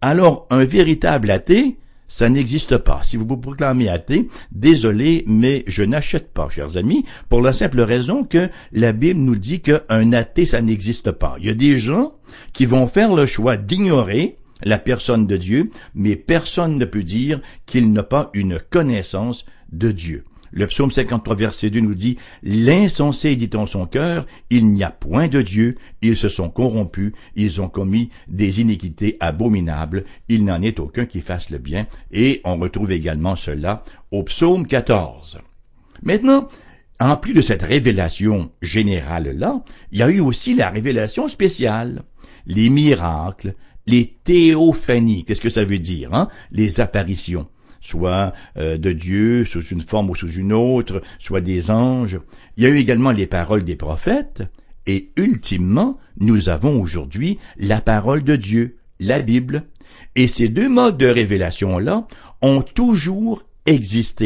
Alors, 0.00 0.46
un 0.50 0.64
véritable 0.64 1.30
athée, 1.30 1.78
ça 2.08 2.28
n'existe 2.28 2.78
pas. 2.78 3.02
Si 3.02 3.16
vous 3.16 3.26
vous 3.26 3.36
proclamez 3.36 3.88
athée, 3.88 4.28
désolé, 4.50 5.24
mais 5.26 5.62
je 5.66 5.82
n'achète 5.82 6.32
pas, 6.32 6.48
chers 6.48 6.76
amis, 6.76 7.04
pour 7.28 7.42
la 7.42 7.52
simple 7.52 7.80
raison 7.82 8.24
que 8.24 8.48
la 8.72 8.92
Bible 8.92 9.20
nous 9.20 9.36
dit 9.36 9.60
qu'un 9.60 10.12
athée, 10.12 10.46
ça 10.46 10.62
n'existe 10.62 11.12
pas. 11.12 11.36
Il 11.38 11.46
y 11.46 11.50
a 11.50 11.54
des 11.54 11.76
gens 11.78 12.14
qui 12.52 12.66
vont 12.66 12.88
faire 12.88 13.14
le 13.14 13.26
choix 13.26 13.56
d'ignorer 13.56 14.36
la 14.64 14.78
personne 14.78 15.26
de 15.26 15.36
Dieu, 15.36 15.70
mais 15.94 16.16
personne 16.16 16.78
ne 16.78 16.84
peut 16.84 17.04
dire 17.04 17.40
qu'il 17.66 17.92
n'a 17.92 18.02
pas 18.02 18.30
une 18.34 18.58
connaissance 18.58 19.44
de 19.72 19.92
Dieu. 19.92 20.24
Le 20.50 20.66
psaume 20.66 20.90
53 20.90 21.36
verset 21.36 21.70
2 21.70 21.80
nous 21.80 21.94
dit, 21.94 22.16
L'insensé 22.42 23.36
dit 23.36 23.50
en 23.54 23.66
son 23.66 23.86
cœur, 23.86 24.26
il 24.50 24.66
n'y 24.66 24.84
a 24.84 24.90
point 24.90 25.28
de 25.28 25.42
Dieu, 25.42 25.76
ils 26.02 26.16
se 26.16 26.28
sont 26.28 26.50
corrompus, 26.50 27.12
ils 27.34 27.60
ont 27.60 27.68
commis 27.68 28.10
des 28.28 28.60
iniquités 28.60 29.16
abominables, 29.20 30.04
il 30.28 30.44
n'en 30.44 30.62
est 30.62 30.80
aucun 30.80 31.06
qui 31.06 31.20
fasse 31.20 31.50
le 31.50 31.58
bien, 31.58 31.86
et 32.10 32.40
on 32.44 32.56
retrouve 32.56 32.92
également 32.92 33.36
cela 33.36 33.82
au 34.10 34.22
psaume 34.22 34.66
14. 34.66 35.40
Maintenant, 36.02 36.48
en 37.00 37.16
plus 37.16 37.32
de 37.32 37.42
cette 37.42 37.62
révélation 37.62 38.50
générale-là, 38.60 39.62
il 39.92 39.98
y 39.98 40.02
a 40.02 40.10
eu 40.10 40.20
aussi 40.20 40.54
la 40.54 40.70
révélation 40.70 41.28
spéciale, 41.28 42.02
les 42.46 42.70
miracles, 42.70 43.54
les 43.86 44.18
théophanies. 44.24 45.24
Qu'est-ce 45.24 45.40
que 45.40 45.48
ça 45.48 45.64
veut 45.64 45.78
dire 45.78 46.12
hein? 46.12 46.28
Les 46.50 46.80
apparitions, 46.80 47.48
soit 47.88 48.34
euh, 48.58 48.76
de 48.76 48.92
Dieu 48.92 49.44
sous 49.44 49.62
une 49.62 49.80
forme 49.80 50.10
ou 50.10 50.14
sous 50.14 50.30
une 50.30 50.52
autre, 50.52 51.02
soit 51.18 51.40
des 51.40 51.70
anges. 51.70 52.18
Il 52.56 52.64
y 52.64 52.66
a 52.66 52.70
eu 52.70 52.76
également 52.76 53.10
les 53.10 53.26
paroles 53.26 53.64
des 53.64 53.76
prophètes, 53.76 54.42
et 54.86 55.10
ultimement, 55.16 55.98
nous 56.18 56.48
avons 56.48 56.80
aujourd'hui 56.80 57.38
la 57.56 57.80
parole 57.80 58.24
de 58.24 58.36
Dieu, 58.36 58.78
la 59.00 59.20
Bible. 59.20 59.64
Et 60.16 60.28
ces 60.28 60.48
deux 60.48 60.68
modes 60.68 60.98
de 60.98 61.06
révélation-là 61.06 62.06
ont 62.42 62.62
toujours 62.62 63.42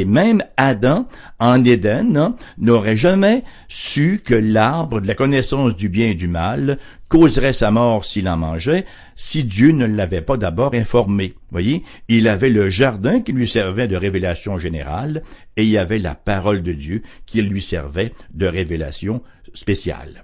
Même 0.07 0.43
Adam, 0.57 1.09
en 1.41 1.65
Éden, 1.65 2.17
hein, 2.17 2.37
n'aurait 2.59 2.97
jamais 2.97 3.43
su 3.69 4.21
que 4.25 4.35
l'arbre 4.35 5.01
de 5.01 5.09
la 5.09 5.15
connaissance 5.15 5.75
du 5.75 5.89
bien 5.89 6.07
et 6.09 6.15
du 6.15 6.29
mal 6.29 6.79
causerait 7.09 7.53
sa 7.53 7.71
mort 7.71 8.05
s'il 8.05 8.29
en 8.29 8.37
mangeait, 8.37 8.87
si 9.17 9.45
Dieu 9.45 9.73
ne 9.73 9.85
l'avait 9.85 10.23
pas 10.23 10.37
d'abord 10.37 10.75
informé. 10.75 11.35
Voyez, 11.51 11.83
il 12.09 12.29
avait 12.29 12.51
le 12.51 12.71
jardin 12.71 13.21
qui 13.21 13.33
lui 13.33 13.49
servait 13.49 13.89
de 13.89 13.97
révélation 13.97 14.59
générale, 14.59 15.23
et 15.57 15.65
il 15.65 15.69
y 15.69 15.79
avait 15.79 15.99
la 15.99 16.15
parole 16.15 16.63
de 16.63 16.73
Dieu 16.73 17.03
qui 17.27 17.43
lui 17.43 17.61
servait 17.61 18.13
de 18.33 18.47
révélation 18.47 19.23
spéciale. 19.55 20.23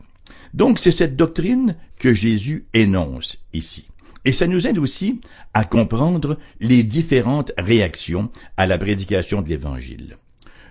Donc 0.55 0.79
c'est 0.79 0.93
cette 0.93 1.17
doctrine 1.17 1.75
que 1.99 2.15
Jésus 2.15 2.67
énonce 2.73 3.45
ici. 3.53 3.89
Et 4.25 4.33
ça 4.33 4.47
nous 4.47 4.67
aide 4.67 4.79
aussi 4.79 5.21
à 5.55 5.65
comprendre 5.65 6.39
les 6.61 6.83
différentes 6.83 7.53
réactions 7.57 8.31
à 8.57 8.67
la 8.67 8.79
prédication 8.79 9.43
de 9.43 9.49
l'Évangile. 9.49 10.19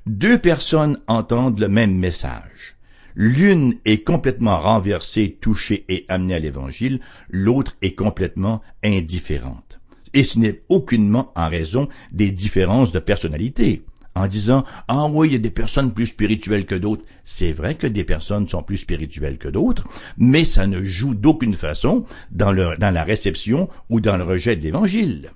Deux 0.05 0.37
personnes 0.37 0.99
entendent 1.07 1.59
le 1.59 1.67
même 1.67 1.95
message. 1.95 2.75
L'une 3.15 3.73
est 3.83 4.03
complètement 4.03 4.59
renversée, 4.59 5.37
touchée 5.41 5.85
et 5.89 6.05
amenée 6.07 6.35
à 6.35 6.39
l'Évangile, 6.39 6.99
l'autre 7.29 7.75
est 7.81 7.95
complètement 7.95 8.61
indifférente. 8.83 9.79
Et 10.13 10.23
ce 10.23 10.39
n'est 10.39 10.61
aucunement 10.69 11.31
en 11.35 11.49
raison 11.49 11.89
des 12.11 12.31
différences 12.31 12.91
de 12.91 12.99
personnalité 12.99 13.83
en 14.17 14.27
disant 14.27 14.63
ah 14.87 15.07
oui 15.07 15.29
il 15.29 15.33
y 15.33 15.35
a 15.35 15.39
des 15.39 15.51
personnes 15.51 15.93
plus 15.93 16.07
spirituelles 16.07 16.65
que 16.65 16.75
d'autres 16.75 17.03
c'est 17.23 17.51
vrai 17.51 17.75
que 17.75 17.87
des 17.87 18.03
personnes 18.03 18.47
sont 18.47 18.63
plus 18.63 18.77
spirituelles 18.77 19.37
que 19.37 19.49
d'autres 19.49 19.87
mais 20.17 20.43
ça 20.43 20.67
ne 20.67 20.83
joue 20.83 21.15
d'aucune 21.15 21.55
façon 21.55 22.05
dans 22.31 22.51
le 22.51 22.75
dans 22.77 22.91
la 22.91 23.03
réception 23.03 23.69
ou 23.89 24.01
dans 24.01 24.17
le 24.17 24.23
rejet 24.23 24.55
de 24.55 24.63
l'évangile 24.63 25.31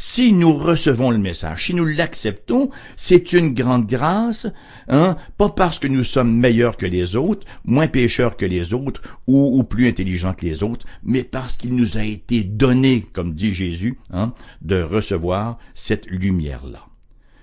si 0.00 0.32
nous 0.32 0.52
recevons 0.52 1.10
le 1.10 1.18
message, 1.18 1.66
si 1.66 1.74
nous 1.74 1.84
l'acceptons, 1.84 2.70
c'est 2.96 3.32
une 3.32 3.52
grande 3.52 3.88
grâce, 3.88 4.46
hein, 4.86 5.16
pas 5.36 5.48
parce 5.48 5.80
que 5.80 5.88
nous 5.88 6.04
sommes 6.04 6.32
meilleurs 6.32 6.76
que 6.76 6.86
les 6.86 7.16
autres, 7.16 7.44
moins 7.64 7.88
pécheurs 7.88 8.36
que 8.36 8.46
les 8.46 8.74
autres, 8.74 9.02
ou, 9.26 9.58
ou 9.58 9.64
plus 9.64 9.88
intelligents 9.88 10.34
que 10.34 10.46
les 10.46 10.62
autres, 10.62 10.86
mais 11.02 11.24
parce 11.24 11.56
qu'il 11.56 11.74
nous 11.74 11.98
a 11.98 12.04
été 12.04 12.44
donné, 12.44 13.04
comme 13.12 13.34
dit 13.34 13.52
Jésus, 13.52 13.98
hein, 14.12 14.32
de 14.62 14.80
recevoir 14.80 15.58
cette 15.74 16.06
lumière-là. 16.06 16.87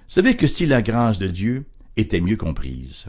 Savez 0.07 0.35
que 0.35 0.47
si 0.47 0.65
la 0.65 0.81
grâce 0.81 1.19
de 1.19 1.27
Dieu 1.27 1.65
était 1.97 2.21
mieux 2.21 2.37
comprise, 2.37 3.07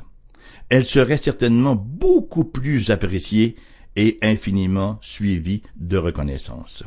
elle 0.69 0.85
serait 0.85 1.19
certainement 1.19 1.77
beaucoup 1.77 2.45
plus 2.45 2.91
appréciée 2.91 3.57
et 3.97 4.19
infiniment 4.23 4.99
suivie 5.01 5.63
de 5.77 5.97
reconnaissance. 5.97 6.83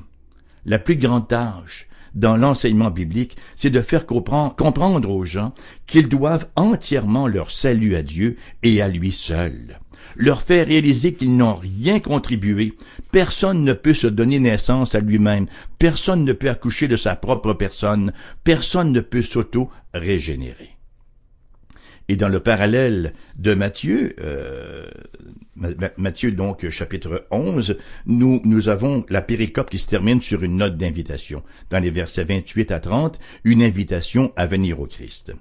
La 0.65 0.79
plus 0.79 0.97
grande 0.97 1.27
tâche 1.27 1.87
dans 2.15 2.37
l'enseignement 2.37 2.91
biblique, 2.91 3.37
c'est 3.55 3.69
de 3.69 3.81
faire 3.81 4.05
comprendre 4.05 5.09
aux 5.09 5.25
gens 5.25 5.53
qu'ils 5.85 6.09
doivent 6.09 6.47
entièrement 6.55 7.27
leur 7.27 7.51
salut 7.51 7.95
à 7.95 8.01
Dieu 8.01 8.37
et 8.63 8.81
à 8.81 8.87
lui 8.87 9.11
seul 9.11 9.79
leur 10.15 10.41
faire 10.41 10.67
réaliser 10.67 11.13
qu'ils 11.13 11.35
n'ont 11.35 11.55
rien 11.55 11.99
contribué. 11.99 12.73
Personne 13.11 13.63
ne 13.63 13.73
peut 13.73 13.93
se 13.93 14.07
donner 14.07 14.39
naissance 14.39 14.95
à 14.95 14.99
lui-même. 14.99 15.47
Personne 15.77 16.23
ne 16.25 16.33
peut 16.33 16.49
accoucher 16.49 16.87
de 16.87 16.97
sa 16.97 17.15
propre 17.15 17.53
personne. 17.53 18.11
Personne 18.43 18.91
ne 18.91 19.01
peut 19.01 19.21
s'auto-régénérer. 19.21 20.75
Et 22.09 22.15
dans 22.15 22.27
le 22.27 22.39
parallèle 22.39 23.13
de 23.37 23.53
Matthieu, 23.53 24.15
euh, 24.19 24.87
Matthieu 25.97 26.31
donc 26.31 26.67
chapitre 26.69 27.27
11, 27.29 27.77
nous, 28.07 28.41
nous 28.45 28.67
avons 28.67 29.05
la 29.09 29.21
péricope 29.21 29.69
qui 29.69 29.77
se 29.77 29.87
termine 29.87 30.19
sur 30.19 30.41
une 30.43 30.57
note 30.57 30.75
d'invitation. 30.75 31.43
Dans 31.69 31.77
les 31.77 31.91
versets 31.91 32.23
28 32.23 32.71
à 32.71 32.79
30, 32.79 33.19
une 33.43 33.61
invitation 33.61 34.33
à 34.35 34.47
venir 34.47 34.79
au 34.79 34.87
Christ. 34.87 35.33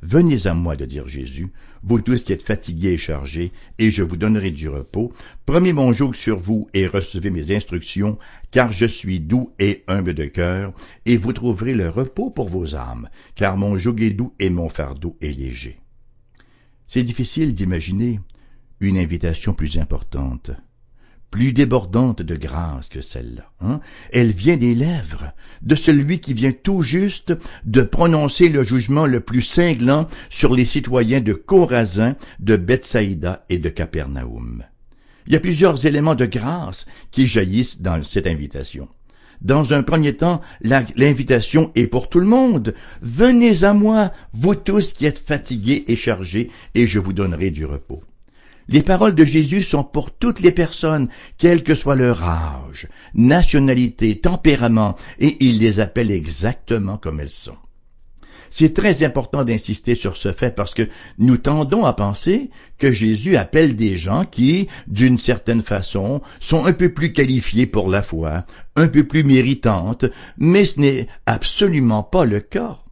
Venez 0.00 0.46
à 0.46 0.54
moi, 0.54 0.76
de 0.76 0.86
dire 0.86 1.08
Jésus, 1.08 1.48
vous 1.86 2.00
tous 2.00 2.24
qui 2.24 2.32
êtes 2.32 2.42
fatigués 2.42 2.92
et 2.92 2.98
chargés, 2.98 3.52
et 3.78 3.90
je 3.90 4.02
vous 4.02 4.16
donnerai 4.16 4.50
du 4.50 4.68
repos. 4.68 5.12
Prenez 5.44 5.72
mon 5.72 5.92
joug 5.92 6.14
sur 6.14 6.38
vous 6.38 6.68
et 6.72 6.86
recevez 6.86 7.30
mes 7.30 7.54
instructions, 7.54 8.18
car 8.50 8.72
je 8.72 8.86
suis 8.86 9.20
doux 9.20 9.52
et 9.58 9.84
humble 9.86 10.14
de 10.14 10.24
cœur, 10.24 10.72
et 11.04 11.16
vous 11.16 11.32
trouverez 11.32 11.74
le 11.74 11.88
repos 11.88 12.30
pour 12.30 12.48
vos 12.48 12.74
âmes, 12.74 13.08
car 13.34 13.56
mon 13.56 13.76
joug 13.76 14.00
est 14.00 14.10
doux 14.10 14.32
et 14.38 14.50
mon 14.50 14.68
fardeau 14.68 15.16
est 15.20 15.32
léger. 15.32 15.78
C'est 16.86 17.04
difficile 17.04 17.54
d'imaginer 17.54 18.20
une 18.80 18.98
invitation 18.98 19.52
plus 19.52 19.78
importante 19.78 20.50
plus 21.34 21.52
débordante 21.52 22.22
de 22.22 22.36
grâce 22.36 22.88
que 22.88 23.00
celle-là. 23.00 23.50
Hein? 23.60 23.80
Elle 24.12 24.30
vient 24.30 24.56
des 24.56 24.72
lèvres 24.72 25.32
de 25.62 25.74
celui 25.74 26.20
qui 26.20 26.32
vient 26.32 26.52
tout 26.52 26.82
juste 26.82 27.34
de 27.64 27.82
prononcer 27.82 28.48
le 28.48 28.62
jugement 28.62 29.04
le 29.04 29.18
plus 29.18 29.42
cinglant 29.42 30.06
sur 30.30 30.54
les 30.54 30.64
citoyens 30.64 31.20
de 31.20 31.32
Corazin, 31.32 32.14
de 32.38 32.54
Bethsaïda 32.54 33.44
et 33.48 33.58
de 33.58 33.68
Capernaum. 33.68 34.62
Il 35.26 35.32
y 35.32 35.36
a 35.36 35.40
plusieurs 35.40 35.84
éléments 35.86 36.14
de 36.14 36.26
grâce 36.26 36.86
qui 37.10 37.26
jaillissent 37.26 37.80
dans 37.80 38.04
cette 38.04 38.28
invitation. 38.28 38.88
Dans 39.40 39.74
un 39.74 39.82
premier 39.82 40.16
temps, 40.16 40.40
l'invitation 40.62 41.72
est 41.74 41.88
pour 41.88 42.08
tout 42.08 42.20
le 42.20 42.26
monde. 42.26 42.76
Venez 43.02 43.64
à 43.64 43.74
moi, 43.74 44.12
vous 44.34 44.54
tous 44.54 44.92
qui 44.92 45.04
êtes 45.04 45.18
fatigués 45.18 45.84
et 45.88 45.96
chargés, 45.96 46.52
et 46.76 46.86
je 46.86 47.00
vous 47.00 47.12
donnerai 47.12 47.50
du 47.50 47.64
repos. 47.64 48.04
Les 48.68 48.82
paroles 48.82 49.14
de 49.14 49.24
Jésus 49.24 49.62
sont 49.62 49.84
pour 49.84 50.10
toutes 50.10 50.40
les 50.40 50.52
personnes, 50.52 51.08
quel 51.38 51.62
que 51.62 51.74
soit 51.74 51.96
leur 51.96 52.22
âge, 52.22 52.88
nationalité, 53.14 54.18
tempérament, 54.20 54.96
et 55.18 55.36
il 55.44 55.58
les 55.58 55.80
appelle 55.80 56.10
exactement 56.10 56.96
comme 56.96 57.20
elles 57.20 57.28
sont. 57.28 57.56
C'est 58.56 58.72
très 58.72 59.02
important 59.02 59.42
d'insister 59.42 59.96
sur 59.96 60.16
ce 60.16 60.32
fait 60.32 60.54
parce 60.54 60.74
que 60.74 60.88
nous 61.18 61.38
tendons 61.38 61.84
à 61.84 61.92
penser 61.92 62.50
que 62.78 62.92
Jésus 62.92 63.36
appelle 63.36 63.74
des 63.74 63.96
gens 63.96 64.24
qui, 64.24 64.68
d'une 64.86 65.18
certaine 65.18 65.62
façon, 65.62 66.20
sont 66.38 66.64
un 66.64 66.72
peu 66.72 66.94
plus 66.94 67.12
qualifiés 67.12 67.66
pour 67.66 67.88
la 67.88 68.00
foi, 68.00 68.46
un 68.76 68.86
peu 68.86 69.02
plus 69.02 69.24
méritantes, 69.24 70.04
mais 70.38 70.64
ce 70.64 70.78
n'est 70.78 71.08
absolument 71.26 72.04
pas 72.04 72.24
le 72.24 72.38
cas. 72.38 72.83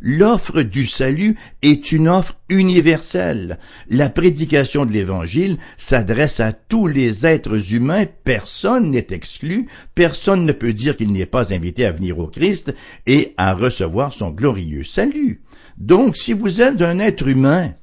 L'offre 0.00 0.62
du 0.62 0.86
salut 0.86 1.36
est 1.62 1.92
une 1.92 2.08
offre 2.08 2.36
universelle. 2.48 3.58
La 3.88 4.08
prédication 4.08 4.86
de 4.86 4.92
l'Évangile 4.92 5.58
s'adresse 5.76 6.40
à 6.40 6.52
tous 6.52 6.86
les 6.86 7.26
êtres 7.26 7.74
humains, 7.74 8.06
personne 8.24 8.90
n'est 8.90 9.08
exclu, 9.10 9.66
personne 9.94 10.46
ne 10.46 10.52
peut 10.52 10.72
dire 10.72 10.96
qu'il 10.96 11.12
n'est 11.12 11.26
pas 11.26 11.52
invité 11.52 11.84
à 11.84 11.92
venir 11.92 12.18
au 12.18 12.28
Christ 12.28 12.74
et 13.06 13.34
à 13.36 13.54
recevoir 13.54 14.14
son 14.14 14.30
glorieux 14.30 14.84
salut. 14.84 15.42
Donc 15.76 16.16
si 16.16 16.32
vous 16.32 16.62
êtes 16.62 16.80
un 16.80 16.98
être 16.98 17.28
humain, 17.28 17.74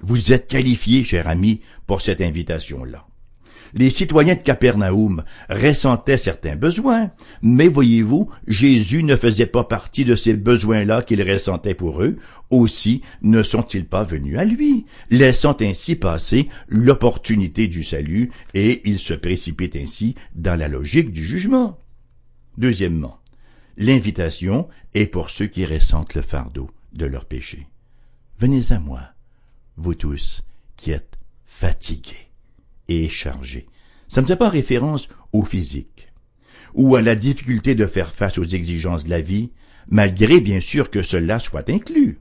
vous 0.00 0.32
êtes 0.32 0.46
qualifié, 0.46 1.04
cher 1.04 1.28
ami, 1.28 1.60
pour 1.86 2.02
cette 2.02 2.20
invitation-là 2.20 3.07
les 3.74 3.90
citoyens 3.90 4.34
de 4.34 4.40
Capernaum 4.40 5.22
ressentaient 5.48 6.18
certains 6.18 6.56
besoins, 6.56 7.10
mais 7.42 7.68
voyez-vous, 7.68 8.30
Jésus 8.46 9.02
ne 9.02 9.16
faisait 9.16 9.46
pas 9.46 9.64
partie 9.64 10.04
de 10.04 10.14
ces 10.14 10.34
besoins-là 10.34 11.02
qu'ils 11.02 11.28
ressentaient 11.28 11.74
pour 11.74 12.02
eux, 12.02 12.16
aussi 12.50 13.02
ne 13.22 13.42
sont-ils 13.42 13.86
pas 13.86 14.04
venus 14.04 14.38
à 14.38 14.44
lui, 14.44 14.86
laissant 15.10 15.56
ainsi 15.60 15.96
passer 15.96 16.48
l'opportunité 16.68 17.66
du 17.66 17.82
salut, 17.82 18.30
et 18.54 18.82
ils 18.88 18.98
se 18.98 19.14
précipitent 19.14 19.76
ainsi 19.76 20.14
dans 20.34 20.58
la 20.58 20.68
logique 20.68 21.12
du 21.12 21.24
jugement. 21.24 21.78
Deuxièmement, 22.56 23.20
l'invitation 23.76 24.68
est 24.94 25.06
pour 25.06 25.30
ceux 25.30 25.46
qui 25.46 25.64
ressentent 25.64 26.14
le 26.14 26.22
fardeau 26.22 26.70
de 26.92 27.06
leur 27.06 27.26
péché. 27.26 27.66
Venez 28.38 28.72
à 28.72 28.78
moi, 28.78 29.00
vous 29.76 29.94
tous 29.94 30.42
qui 30.76 30.92
êtes 30.92 31.18
fatigués 31.46 32.27
et 32.88 33.08
chargé. 33.08 33.66
Ça 34.08 34.22
ne 34.22 34.26
fait 34.26 34.36
pas 34.36 34.48
référence 34.48 35.08
au 35.32 35.44
physique. 35.44 36.08
ou 36.74 36.96
à 36.96 37.02
la 37.02 37.14
difficulté 37.14 37.74
de 37.74 37.86
faire 37.86 38.12
face 38.12 38.38
aux 38.38 38.44
exigences 38.44 39.04
de 39.04 39.10
la 39.10 39.20
vie, 39.20 39.50
malgré 39.88 40.40
bien 40.40 40.60
sûr 40.60 40.90
que 40.90 41.02
cela 41.02 41.40
soit 41.40 41.70
inclus. 41.70 42.18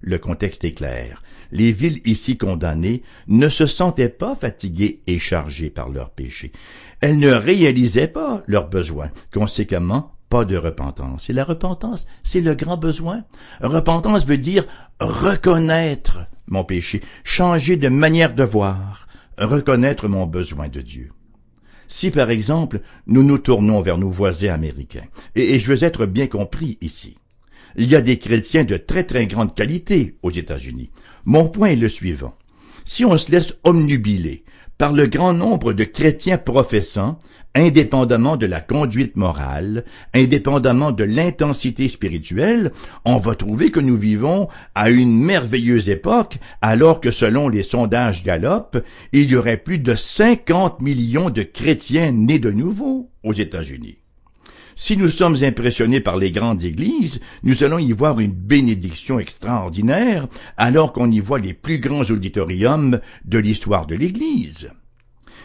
Le 0.00 0.18
contexte 0.18 0.64
est 0.64 0.74
clair. 0.74 1.22
Les 1.50 1.72
villes 1.72 2.02
ici 2.04 2.36
condamnées 2.36 3.02
ne 3.26 3.48
se 3.48 3.66
sentaient 3.66 4.08
pas 4.10 4.36
fatiguées 4.36 5.00
et 5.06 5.18
chargées 5.18 5.70
par 5.70 5.88
leurs 5.88 6.10
péchés. 6.10 6.52
Elles 7.00 7.18
ne 7.18 7.30
réalisaient 7.30 8.06
pas 8.08 8.42
leurs 8.46 8.68
besoins. 8.68 9.10
Conséquemment, 9.32 10.12
pas 10.28 10.44
de 10.44 10.56
repentance. 10.56 11.30
Et 11.30 11.32
la 11.32 11.44
repentance, 11.44 12.06
c'est 12.22 12.40
le 12.40 12.54
grand 12.54 12.76
besoin. 12.76 13.24
Repentance 13.60 14.26
veut 14.26 14.38
dire 14.38 14.66
reconnaître 15.00 16.20
mon 16.48 16.64
péché, 16.64 17.00
changer 17.24 17.76
de 17.76 17.88
manière 17.88 18.34
de 18.34 18.44
voir, 18.44 19.08
reconnaître 19.38 20.08
mon 20.08 20.26
besoin 20.26 20.68
de 20.68 20.80
Dieu. 20.80 21.10
Si 21.88 22.10
par 22.10 22.30
exemple 22.30 22.80
nous 23.06 23.22
nous 23.22 23.38
tournons 23.38 23.80
vers 23.80 23.98
nos 23.98 24.10
voisins 24.10 24.52
américains, 24.52 25.04
et, 25.34 25.58
je 25.58 25.72
veux 25.72 25.84
être 25.84 26.06
bien 26.06 26.26
compris 26.26 26.78
ici, 26.80 27.16
il 27.76 27.90
y 27.90 27.96
a 27.96 28.00
des 28.00 28.18
chrétiens 28.18 28.64
de 28.64 28.76
très 28.76 29.04
très 29.04 29.26
grande 29.26 29.54
qualité 29.54 30.16
aux 30.22 30.30
États-Unis. 30.30 30.90
Mon 31.24 31.48
point 31.48 31.68
est 31.68 31.76
le 31.76 31.88
suivant. 31.88 32.36
Si 32.84 33.04
on 33.04 33.18
se 33.18 33.30
laisse 33.30 33.54
omnubiler 33.64 34.44
par 34.78 34.92
le 34.92 35.06
grand 35.06 35.32
nombre 35.32 35.72
de 35.72 35.84
chrétiens 35.84 36.38
professants 36.38 37.18
indépendamment 37.56 38.36
de 38.36 38.46
la 38.46 38.60
conduite 38.60 39.16
morale, 39.16 39.84
indépendamment 40.14 40.92
de 40.92 41.04
l'intensité 41.04 41.88
spirituelle, 41.88 42.72
on 43.04 43.18
va 43.18 43.34
trouver 43.34 43.70
que 43.70 43.80
nous 43.80 43.96
vivons 43.96 44.48
à 44.74 44.90
une 44.90 45.18
merveilleuse 45.18 45.88
époque, 45.88 46.38
alors 46.60 47.00
que 47.00 47.10
selon 47.10 47.48
les 47.48 47.62
sondages 47.62 48.24
Gallup, 48.24 48.76
il 49.12 49.30
y 49.30 49.36
aurait 49.36 49.56
plus 49.56 49.78
de 49.78 49.94
50 49.94 50.82
millions 50.82 51.30
de 51.30 51.42
chrétiens 51.42 52.12
nés 52.12 52.38
de 52.38 52.50
nouveau 52.50 53.10
aux 53.24 53.32
États-Unis. 53.32 53.98
Si 54.78 54.98
nous 54.98 55.08
sommes 55.08 55.42
impressionnés 55.42 56.00
par 56.00 56.18
les 56.18 56.30
grandes 56.30 56.62
églises, 56.62 57.20
nous 57.42 57.64
allons 57.64 57.78
y 57.78 57.92
voir 57.92 58.20
une 58.20 58.34
bénédiction 58.34 59.18
extraordinaire, 59.18 60.28
alors 60.58 60.92
qu'on 60.92 61.10
y 61.10 61.18
voit 61.18 61.38
les 61.38 61.54
plus 61.54 61.78
grands 61.78 62.02
auditoriums 62.02 63.00
de 63.24 63.38
l'histoire 63.38 63.86
de 63.86 63.94
l'Église. 63.94 64.70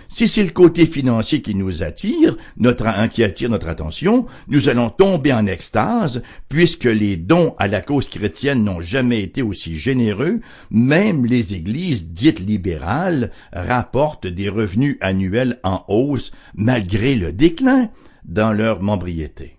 Si 0.09 0.27
c'est 0.27 0.43
le 0.43 0.49
côté 0.49 0.85
financier 0.85 1.41
qui 1.41 1.55
nous 1.55 1.81
attire, 1.81 2.35
notre, 2.57 2.85
qui 3.07 3.23
attire 3.23 3.49
notre 3.49 3.69
attention, 3.69 4.25
nous 4.49 4.67
allons 4.67 4.89
tomber 4.89 5.31
en 5.31 5.47
extase, 5.47 6.21
puisque 6.49 6.83
les 6.83 7.15
dons 7.15 7.55
à 7.57 7.69
la 7.69 7.79
cause 7.79 8.09
chrétienne 8.09 8.65
n'ont 8.65 8.81
jamais 8.81 9.21
été 9.21 9.41
aussi 9.41 9.77
généreux, 9.77 10.41
même 10.71 11.25
les 11.25 11.53
églises 11.53 12.05
dites 12.05 12.41
libérales 12.41 13.31
rapportent 13.53 14.27
des 14.27 14.49
revenus 14.49 14.97
annuels 14.99 15.57
en 15.63 15.85
hausse 15.87 16.33
malgré 16.53 17.15
le 17.15 17.31
déclin 17.31 17.89
dans 18.25 18.53
leur 18.53 18.81
membriété. 18.81 19.57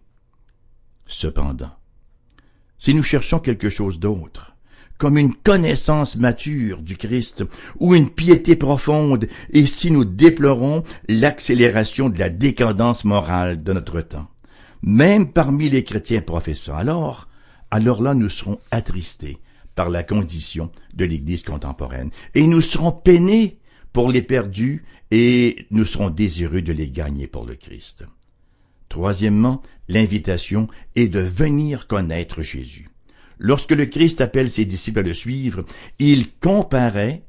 Cependant, 1.07 1.72
si 2.79 2.94
nous 2.94 3.03
cherchons 3.03 3.38
quelque 3.38 3.70
chose 3.70 3.98
d'autre, 3.98 4.57
comme 4.98 5.18
une 5.18 5.35
connaissance 5.35 6.16
mature 6.16 6.81
du 6.81 6.96
Christ 6.96 7.44
ou 7.81 7.94
une 7.94 8.11
piété 8.11 8.55
profonde, 8.55 9.27
et 9.51 9.66
si 9.66 9.90
nous 9.90 10.05
déplorons 10.05 10.85
l'accélération 11.09 12.09
de 12.09 12.18
la 12.18 12.31
décadence 12.31 13.05
morale 13.05 13.62
de 13.64 13.72
notre 13.72 14.01
temps, 14.01 14.29
même 14.83 15.33
parmi 15.33 15.70
les 15.70 15.85
chrétiens 15.85 16.20
professants, 16.20 16.77
alors, 16.77 17.29
alors 17.70 18.01
là 18.01 18.14
nous 18.14 18.29
serons 18.29 18.61
attristés 18.70 19.38
par 19.75 19.90
la 19.90 20.03
condition 20.03 20.70
de 20.94 21.05
l'Église 21.05 21.42
contemporaine, 21.42 22.11
et 22.35 22.46
nous 22.46 22.61
serons 22.61 22.92
peinés 22.92 23.59
pour 23.92 24.11
les 24.11 24.22
perdus, 24.22 24.85
et 25.11 25.66
nous 25.70 25.85
serons 25.85 26.11
désireux 26.11 26.62
de 26.62 26.72
les 26.72 26.90
gagner 26.90 27.27
pour 27.27 27.44
le 27.44 27.55
Christ. 27.55 28.05
Troisièmement, 28.92 29.62
l'invitation 29.88 30.68
est 30.96 31.09
de 31.09 31.20
venir 31.20 31.87
connaître 31.87 32.42
Jésus. 32.42 32.90
Lorsque 33.38 33.70
le 33.70 33.87
Christ 33.87 34.20
appelle 34.20 34.50
ses 34.50 34.66
disciples 34.66 34.98
à 34.98 35.02
le 35.02 35.14
suivre, 35.14 35.64
il 35.98 36.31
comparait 36.31 37.22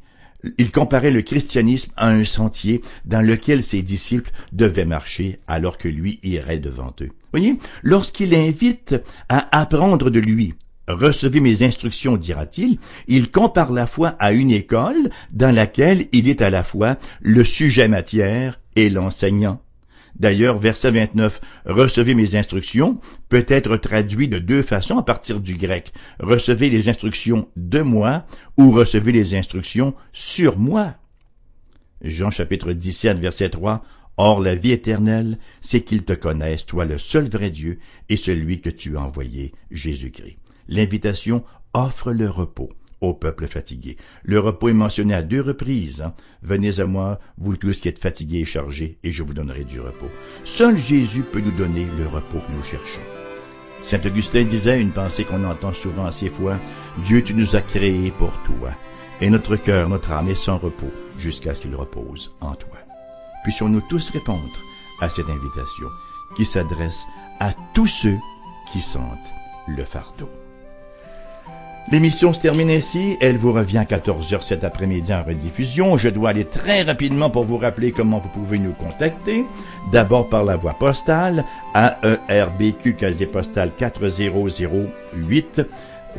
il 0.58 0.71
comparait 0.71 1.10
le 1.10 1.21
christianisme 1.21 1.93
à 1.95 2.10
un 2.10 2.26
sentier 2.26 2.82
dans 3.06 3.21
lequel 3.21 3.63
ses 3.63 3.82
disciples 3.82 4.30
devaient 4.52 4.84
marcher 4.84 5.39
alors 5.47 5.78
que 5.78 5.88
lui 5.88 6.19
irait 6.21 6.60
devant 6.60 6.93
eux. 6.99 7.12
Voyez, 7.32 7.58
lorsqu'il 7.82 8.36
invite 8.36 8.95
à 9.30 9.58
apprendre 9.58 10.10
de 10.10 10.19
lui, 10.19 10.56
recevez 10.89 11.39
mes 11.39 11.63
instructions, 11.63 12.17
dira-t-il, 12.17 12.78
il 13.08 13.32
compare 13.32 13.71
la 13.71 13.88
foi 13.88 14.10
à 14.19 14.34
une 14.34 14.52
école 14.52 15.10
dans 15.32 15.56
laquelle 15.56 16.08
il 16.12 16.28
est 16.28 16.41
à 16.41 16.49
la 16.49 16.65
fois 16.65 16.97
le 17.21 17.45
sujet 17.45 17.88
matière 17.88 18.60
et 18.76 18.89
l'enseignant. 18.89 19.62
D'ailleurs, 20.15 20.60
verset 20.60 20.91
29, 20.91 21.41
recevez 21.65 22.13
mes 22.13 22.36
instructions 22.36 22.99
peut 23.30 23.45
être 23.47 23.78
traduit 23.78 24.28
de 24.28 24.39
deux 24.39 24.62
façons 24.62 24.97
à 24.97 25.04
partir 25.04 25.39
du 25.39 25.56
grec. 25.56 25.91
Recevez 26.19 26.69
les 26.69 26.89
instructions 26.89 27.47
de 27.56 27.82
moi 27.82 28.26
ou 28.58 28.71
recevez 28.71 29.12
les 29.12 29.34
instructions 29.36 29.95
sur 30.12 30.60
moi. 30.60 30.95
Jean 32.02 32.32
chapitre 32.32 32.73
17, 32.73 33.17
verset 33.19 33.49
3, 33.49 33.84
Or 34.17 34.39
la 34.39 34.54
vie 34.54 34.71
éternelle, 34.71 35.39
c'est 35.62 35.82
qu'ils 35.82 36.04
te 36.04 36.13
connaissent, 36.13 36.67
toi 36.67 36.86
le 36.86 36.99
seul 36.99 37.28
vrai 37.28 37.49
Dieu, 37.49 37.80
et 38.10 38.17
celui 38.17 38.62
que 38.62 38.69
tu 38.69 38.95
as 38.95 39.02
envoyé, 39.02 39.54
Jésus-Christ. 39.71 40.38
L'invitation 40.67 41.43
offre 41.73 42.12
le 42.12 42.30
repos 42.30 42.69
au 43.04 43.13
peuple 43.13 43.48
fatigué. 43.48 43.98
Le 44.24 44.39
repos 44.39 44.70
est 44.70 44.74
mentionné 44.74 45.13
à 45.13 45.22
deux 45.22 45.42
reprises. 45.42 46.02
Hein. 46.02 46.13
Venez 46.42 46.80
à 46.80 46.86
moi, 46.86 47.20
vous 47.38 47.58
tous 47.58 47.80
qui 47.82 47.89
êtes 47.89 48.00
fatigués 48.00 48.39
et 48.39 48.46
chargés, 48.46 48.98
et 49.04 49.12
je 49.12 49.24
vous 49.24 49.34
donnerai 49.34 49.66
du 49.66 49.80
repos. 49.80 50.10
Seul 50.46 50.78
Jésus 50.78 51.24
peut 51.24 51.42
nous 51.42 51.52
donner 51.52 51.88
le 51.98 52.08
repos 52.08 52.39
que 52.39 52.52
nous 52.52 52.63
cherchons. 52.63 53.02
Saint 53.84 54.02
Augustin 54.06 54.44
disait 54.44 54.80
une 54.80 54.92
pensée 54.92 55.26
qu'on 55.26 55.44
entend 55.44 55.74
souvent 55.74 56.06
à 56.06 56.13
ces 56.13 56.30
fois, 56.30 56.58
Dieu, 57.04 57.22
tu 57.22 57.34
nous 57.34 57.56
as 57.58 57.62
créés 57.62 58.12
pour 58.12 58.42
toi, 58.44 58.72
et 59.20 59.30
notre 59.30 59.58
cœur, 59.58 59.89
notre 59.89 60.12
âme 60.12 60.30
est 60.30 60.36
sans 60.36 60.58
repos 60.58 60.92
jusqu'à 61.18 61.54
ce 61.54 61.62
qu'il 61.62 61.76
repose 61.76 62.34
en 62.39 62.56
toi. 62.56 62.78
Puissions-nous 63.44 63.82
tous 63.89 64.10
répondre 64.12 64.60
à 65.02 65.10
cette 65.10 65.30
invitation 65.30 65.88
qui 66.38 66.46
s'adresse 66.46 67.04
à 67.42 67.54
tous 67.74 67.88
ceux 67.88 68.18
qui 68.72 68.82
sentent 68.82 69.34
le 69.68 69.84
fardeau. 69.84 70.30
L'émission 71.91 72.32
se 72.34 72.39
termine 72.39 72.72
ainsi. 72.72 73.17
Elle 73.19 73.38
vous 73.38 73.52
revient 73.52 73.80
à 73.80 73.84
14h 73.84 74.41
cet 74.41 74.63
après-midi 74.63 75.13
en 75.13 75.24
rediffusion. 75.24 75.98
Je 75.98 76.10
dois 76.10 76.30
aller 76.30 76.46
très 76.46 76.82
rapidement 76.84 77.30
pour 77.30 77.43
vous 77.43 77.58
rappeler 77.58 77.91
comment 77.91 78.19
vous 78.19 78.30
pouvez 78.30 78.58
nous 78.58 78.72
contacter. 78.72 79.43
D'abord 79.91 80.30
par 80.30 80.43
la 80.43 80.56
voie 80.56 80.74
postale, 80.74 81.43
AERBQ, 81.76 82.96
casier 82.96 83.26
postal 83.26 83.72
4008, 83.78 85.62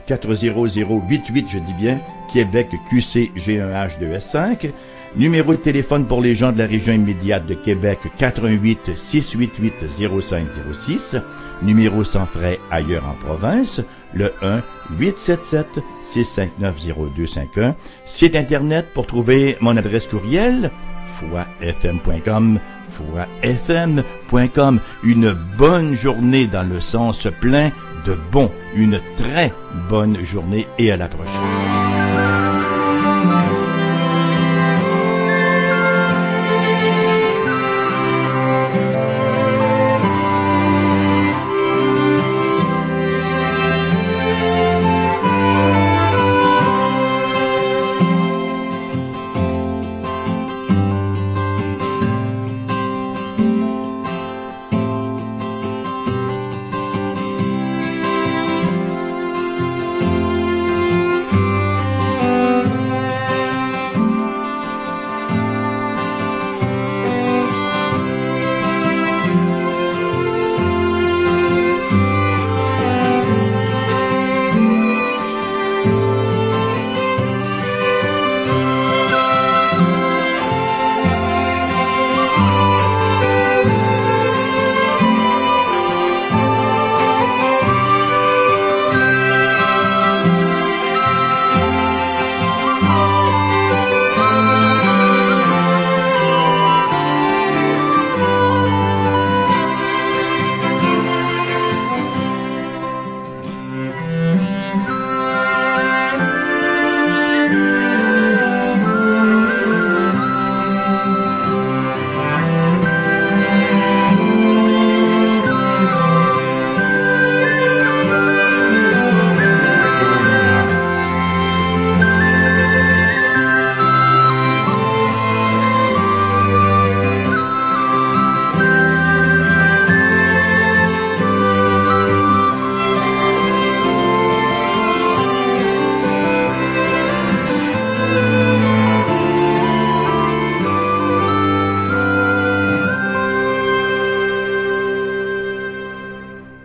40088, 0.06 1.44
je 1.48 1.58
dis 1.58 1.72
bien, 1.78 1.98
Québec 2.32 2.68
QC 2.90 3.32
G1H2S5. 3.36 4.70
Numéro 5.16 5.52
de 5.52 5.58
téléphone 5.58 6.06
pour 6.06 6.20
les 6.20 6.34
gens 6.34 6.50
de 6.50 6.58
la 6.58 6.66
région 6.66 6.92
immédiate 6.92 7.46
de 7.46 7.54
Québec 7.54 8.00
88 8.18 8.96
688 8.96 9.74
0506. 10.20 11.16
Numéro 11.64 12.04
sans 12.04 12.26
frais 12.26 12.60
ailleurs 12.70 13.04
en 13.06 13.14
province 13.14 13.80
le 14.12 14.32
1 14.42 14.62
877 14.98 15.82
659 16.02 16.74
0251. 17.16 17.74
Site 18.04 18.36
internet 18.36 18.88
pour 18.92 19.06
trouver 19.06 19.56
mon 19.60 19.76
adresse 19.76 20.06
courriel 20.06 20.70
foifm.com 21.16 22.60
foifm.com. 22.94 24.80
Une 25.02 25.32
bonne 25.56 25.94
journée 25.94 26.46
dans 26.46 26.68
le 26.68 26.80
sens 26.80 27.26
plein 27.40 27.70
de 28.04 28.16
bon. 28.30 28.50
Une 28.76 29.00
très 29.16 29.52
bonne 29.88 30.22
journée 30.24 30.66
et 30.78 30.92
à 30.92 30.96
la 30.96 31.08
prochaine. 31.08 31.83